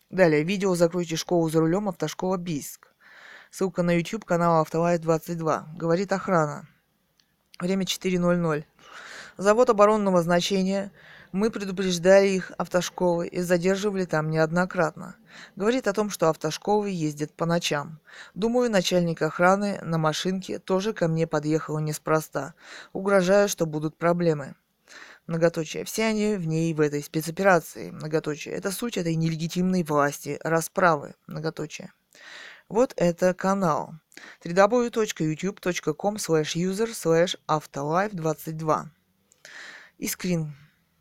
Далее. 0.09 0.43
Видео 0.43 0.75
«Закройте 0.75 1.15
школу 1.15 1.49
за 1.49 1.59
рулем. 1.59 1.89
Автошкола 1.89 2.37
Бийск». 2.37 2.87
Ссылка 3.51 3.83
на 3.83 3.91
YouTube 3.91 4.25
канал 4.25 4.61
Автолайф 4.61 5.01
22. 5.01 5.73
Говорит 5.75 6.11
охрана. 6.11 6.67
Время 7.59 7.85
4.00. 7.85 8.65
Завод 9.37 9.69
оборонного 9.69 10.21
значения– 10.21 10.91
мы 11.35 11.51
предупреждали 11.51 12.29
их 12.29 12.53
автошколы 12.57 13.27
и 13.27 13.41
задерживали 13.41 14.05
там 14.05 14.29
неоднократно. 14.29 15.17
Говорит 15.57 15.85
о 15.85 15.91
том, 15.91 16.09
что 16.09 16.29
автошколы 16.29 16.89
ездят 16.89 17.33
по 17.33 17.45
ночам. 17.45 17.99
Думаю, 18.35 18.71
начальник 18.71 19.21
охраны 19.21 19.77
на 19.81 19.97
машинке 19.97 20.59
тоже 20.59 20.93
ко 20.93 21.09
мне 21.09 21.27
подъехал 21.27 21.77
неспроста, 21.79 22.53
угрожая, 22.93 23.49
что 23.49 23.65
будут 23.65 23.97
проблемы. 23.97 24.55
Многоточие. 25.27 25.83
Все 25.83 26.05
они 26.05 26.35
в 26.35 26.47
ней 26.47 26.73
в 26.73 26.79
этой 26.79 27.03
спецоперации. 27.03 27.91
Многоточие. 27.91 28.53
Это 28.53 28.71
суть 28.71 28.95
этой 28.95 29.15
нелегитимной 29.15 29.83
власти, 29.83 30.39
расправы. 30.41 31.15
Многоточие. 31.27 31.91
Вот 32.69 32.93
это 32.95 33.33
канал. 33.33 33.95
www.youtube.com 34.41 36.15
slash 36.15 36.55
user 36.55 36.91
slash 36.93 37.37
автолайф22. 37.45 38.85
И 39.97 40.07
скрин 40.07 40.55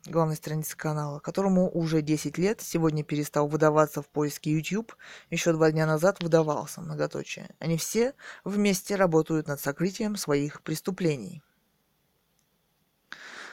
главной 0.05 0.35
страницы 0.35 0.77
канала, 0.77 1.19
которому 1.19 1.69
уже 1.69 2.01
10 2.01 2.37
лет, 2.37 2.61
сегодня 2.61 3.03
перестал 3.03 3.47
выдаваться 3.47 4.01
в 4.01 4.09
поиске 4.09 4.51
YouTube, 4.51 4.95
еще 5.29 5.53
два 5.53 5.71
дня 5.71 5.85
назад 5.85 6.21
выдавался, 6.21 6.81
многоточие. 6.81 7.55
Они 7.59 7.77
все 7.77 8.13
вместе 8.43 8.95
работают 8.95 9.47
над 9.47 9.59
сокрытием 9.59 10.15
своих 10.15 10.61
преступлений. 10.61 11.41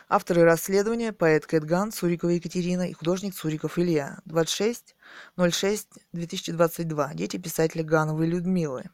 Авторы 0.09 0.45
расследования– 0.45 1.13
поэт 1.15 1.47
Кэтган, 1.47 1.91
Цурикова 1.91 2.31
Екатерина 2.31 2.89
и 2.89 2.93
художник 2.93 3.35
Цуриков 3.35 3.79
Илья. 3.79 4.21
26.06.2022. 4.27 7.15
Дети 7.15 7.39
писателя 7.39 7.83
Гановой 7.83 8.27
Людмилы. 8.27 8.91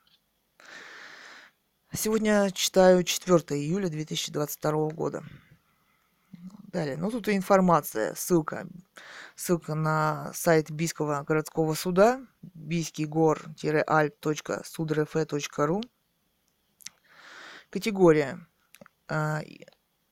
Сегодня 1.93 2.53
читаю 2.53 3.03
4 3.03 3.61
июля 3.61 3.89
2022 3.89 4.91
года. 4.91 5.25
Далее, 6.69 6.97
ну 6.99 7.11
тут 7.11 7.27
и 7.29 7.37
информация, 7.37 8.15
ссылка. 8.15 8.67
Ссылка 9.35 9.75
на 9.75 10.31
сайт 10.35 10.71
Бийского 10.71 11.25
городского 11.27 11.73
суда, 11.73 12.21
бийский 12.43 13.07
гор-альп.судрф.ру. 13.07 15.81
Категория. 17.71 18.47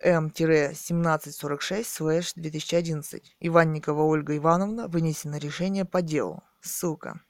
М-1746 0.00 2.32
2011. 2.36 3.36
Иванникова 3.40 4.02
Ольга 4.02 4.36
Ивановна. 4.36 4.86
Вынесено 4.88 5.38
решение 5.38 5.84
по 5.84 6.00
делу. 6.02 6.44
Ссылка. 6.60 7.20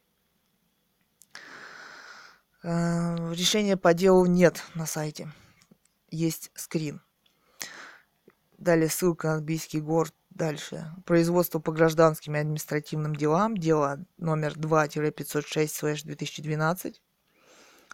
Э, 2.63 3.33
решения 3.33 3.79
по 3.79 3.95
делу 3.95 4.27
нет 4.27 4.63
на 4.75 4.85
сайте. 4.87 5.33
Есть 6.11 6.51
скрин. 6.55 7.01
Далее 8.59 8.91
ссылка 8.91 9.37
на 9.37 9.41
Бийский 9.41 9.81
город. 9.81 10.13
Дальше. 10.31 10.93
Производство 11.07 11.61
по 11.61 11.73
гражданским 11.73 12.37
и 12.37 12.41
административным 12.41 13.17
делам. 13.17 13.57
Дело 13.57 14.05
номер 14.19 14.53
2-506-2012 14.53 17.01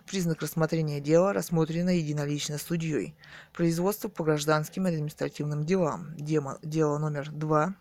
Признак 0.06 0.40
рассмотрения 0.42 1.02
дела 1.02 1.34
рассмотрено 1.34 1.90
единолично 1.90 2.60
судьей. 2.60 3.16
Производство 3.54 4.08
по 4.08 4.24
гражданским 4.24 4.88
и 4.88 4.92
административным 4.92 5.64
делам. 5.64 6.16
Дело 6.18 7.00
номер 7.00 7.32
2 7.32 7.76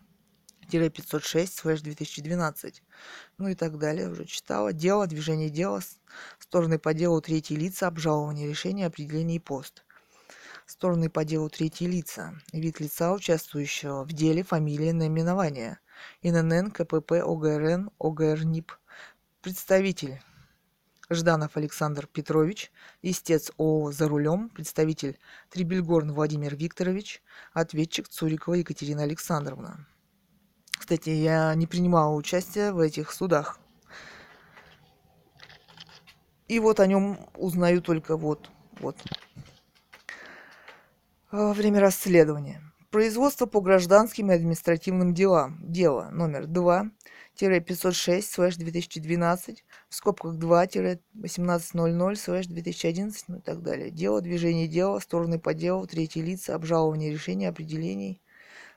506-2012, 0.67 2.81
ну 3.37 3.47
и 3.47 3.55
так 3.55 3.77
далее, 3.77 4.09
уже 4.09 4.25
читала. 4.25 4.73
Дело, 4.73 5.07
движение 5.07 5.49
дела, 5.49 5.81
стороны 6.39 6.79
по 6.79 6.93
делу 6.93 7.21
третьи 7.21 7.55
лица, 7.55 7.87
обжалование 7.87 8.47
решения, 8.47 8.85
определение 8.85 9.37
и 9.37 9.39
пост. 9.39 9.83
Стороны 10.65 11.09
по 11.09 11.23
делу 11.23 11.49
третьи 11.49 11.85
лица. 11.85 12.33
Вид 12.51 12.81
лица, 12.81 13.13
участвующего 13.13 14.03
в 14.03 14.11
деле, 14.11 14.43
фамилия, 14.43 14.93
наименование. 14.93 15.79
ИНН, 16.21 16.71
КПП, 16.71 17.23
ОГРН, 17.23 17.89
ОГРНИП. 17.99 18.73
Представитель 19.41 20.21
Жданов 21.09 21.55
Александр 21.55 22.05
Петрович, 22.05 22.69
истец 23.01 23.49
ООО 23.57 23.93
«За 23.93 24.09
рулем», 24.09 24.49
представитель 24.49 25.17
Трибельгорн 25.49 26.11
Владимир 26.11 26.55
Викторович, 26.55 27.23
ответчик 27.53 28.09
Цурикова 28.09 28.55
Екатерина 28.55 29.03
Александровна. 29.03 29.87
Кстати, 30.77 31.09
я 31.09 31.53
не 31.55 31.67
принимала 31.67 32.15
участия 32.15 32.71
в 32.71 32.79
этих 32.79 33.11
судах. 33.11 33.59
И 36.47 36.59
вот 36.59 36.79
о 36.79 36.87
нем 36.87 37.19
узнаю 37.35 37.81
только 37.81 38.15
вот, 38.15 38.49
вот. 38.79 38.95
Во 41.31 41.53
время 41.53 41.81
расследования. 41.81 42.61
Производство 42.89 43.47
по 43.47 43.59
гражданским 43.59 44.31
и 44.31 44.35
административным 44.35 45.13
делам. 45.13 45.59
Дело 45.61 46.09
номер 46.11 46.47
2 46.47 46.89
506-2012, 47.39 49.57
в 49.89 49.95
скобках 49.95 50.35
2-1800-2011, 50.35 53.23
ну 53.27 53.37
и 53.37 53.41
так 53.41 53.61
далее. 53.61 53.91
Дело, 53.91 54.21
движение 54.21 54.67
дела, 54.67 54.99
стороны 54.99 55.39
по 55.39 55.53
делу, 55.53 55.85
третьи 55.85 56.21
лица, 56.21 56.55
обжалование 56.55 57.11
решений, 57.11 57.45
определений, 57.45 58.19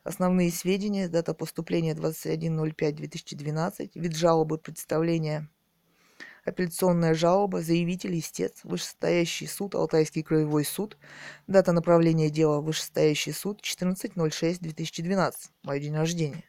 основные 0.04 0.50
сведения, 0.50 1.08
дата 1.08 1.34
поступления 1.34 1.94
21.05.2012, 1.94 3.90
вид 3.94 4.16
жалобы, 4.16 4.58
представление, 4.58 5.48
апелляционная 6.44 7.14
жалоба, 7.14 7.60
заявитель, 7.60 8.18
истец, 8.18 8.60
вышестоящий 8.64 9.46
суд, 9.46 9.74
Алтайский 9.74 10.22
краевой 10.22 10.64
суд, 10.64 10.96
дата 11.46 11.72
направления 11.72 12.30
дела, 12.30 12.60
вышестоящий 12.60 13.32
суд, 13.32 13.60
14.06.2012, 13.62 15.32
мой 15.62 15.80
день 15.80 15.94
рождения. 15.94 16.44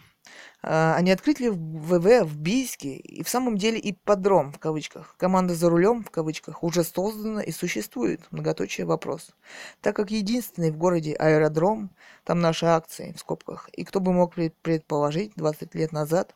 А 0.61 1.01
не 1.03 1.13
открыть 1.13 1.39
ли 1.39 1.51
ВВ 1.51 2.25
в 2.25 2.37
Бийске 2.37 2.97
и 2.97 3.23
в 3.23 3.29
самом 3.29 3.57
деле 3.57 3.81
ипподром 3.83 4.53
в 4.53 4.59
кавычках? 4.59 5.15
Команда 5.17 5.55
за 5.55 5.71
рулем 5.71 6.03
в 6.03 6.11
кавычках 6.11 6.65
уже 6.65 6.83
создана 6.83 7.43
и 7.43 7.53
существует, 7.53 8.21
многоточие 8.33 8.85
вопрос. 8.85 9.31
Так 9.81 9.95
как 9.95 10.11
единственный 10.11 10.73
в 10.73 10.77
городе 10.77 11.15
аэродром, 11.15 11.91
там 12.25 12.41
наши 12.41 12.67
акции 12.67 13.13
в 13.17 13.21
скобках, 13.21 13.69
и 13.71 13.85
кто 13.85 14.01
бы 14.01 14.13
мог 14.13 14.35
предположить 14.63 15.33
20 15.37 15.75
лет 15.77 15.93
назад, 15.93 16.35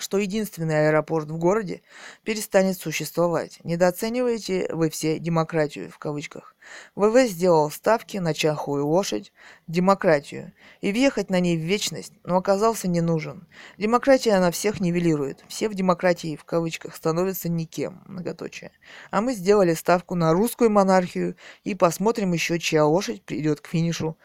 что 0.00 0.18
единственный 0.18 0.88
аэропорт 0.88 1.30
в 1.30 1.38
городе 1.38 1.82
перестанет 2.24 2.78
существовать. 2.78 3.60
Недооцениваете 3.64 4.68
вы 4.72 4.90
все 4.90 5.18
демократию, 5.18 5.90
в 5.90 5.98
кавычках. 5.98 6.54
ВВ 6.94 7.26
сделал 7.28 7.70
ставки 7.70 8.18
на 8.18 8.34
чахую 8.34 8.86
лошадь, 8.86 9.32
демократию, 9.66 10.52
и 10.80 10.92
въехать 10.92 11.30
на 11.30 11.40
ней 11.40 11.56
в 11.56 11.60
вечность, 11.60 12.12
но 12.24 12.36
оказался 12.36 12.88
не 12.88 13.00
нужен. 13.00 13.46
Демократия 13.78 14.32
она 14.32 14.50
всех 14.50 14.80
нивелирует. 14.80 15.44
Все 15.48 15.68
в 15.68 15.74
демократии, 15.74 16.36
в 16.36 16.44
кавычках, 16.44 16.94
становятся 16.96 17.48
никем, 17.48 18.02
многоточие. 18.06 18.72
А 19.10 19.20
мы 19.20 19.34
сделали 19.34 19.74
ставку 19.74 20.14
на 20.14 20.32
русскую 20.32 20.70
монархию 20.70 21.36
и 21.64 21.74
посмотрим 21.74 22.32
еще, 22.32 22.58
чья 22.58 22.84
лошадь 22.84 23.22
придет 23.22 23.60
к 23.60 23.68
финишу 23.68 24.16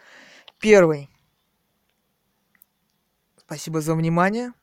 первой. 0.60 1.10
Спасибо 3.38 3.82
за 3.82 3.94
внимание. 3.94 4.54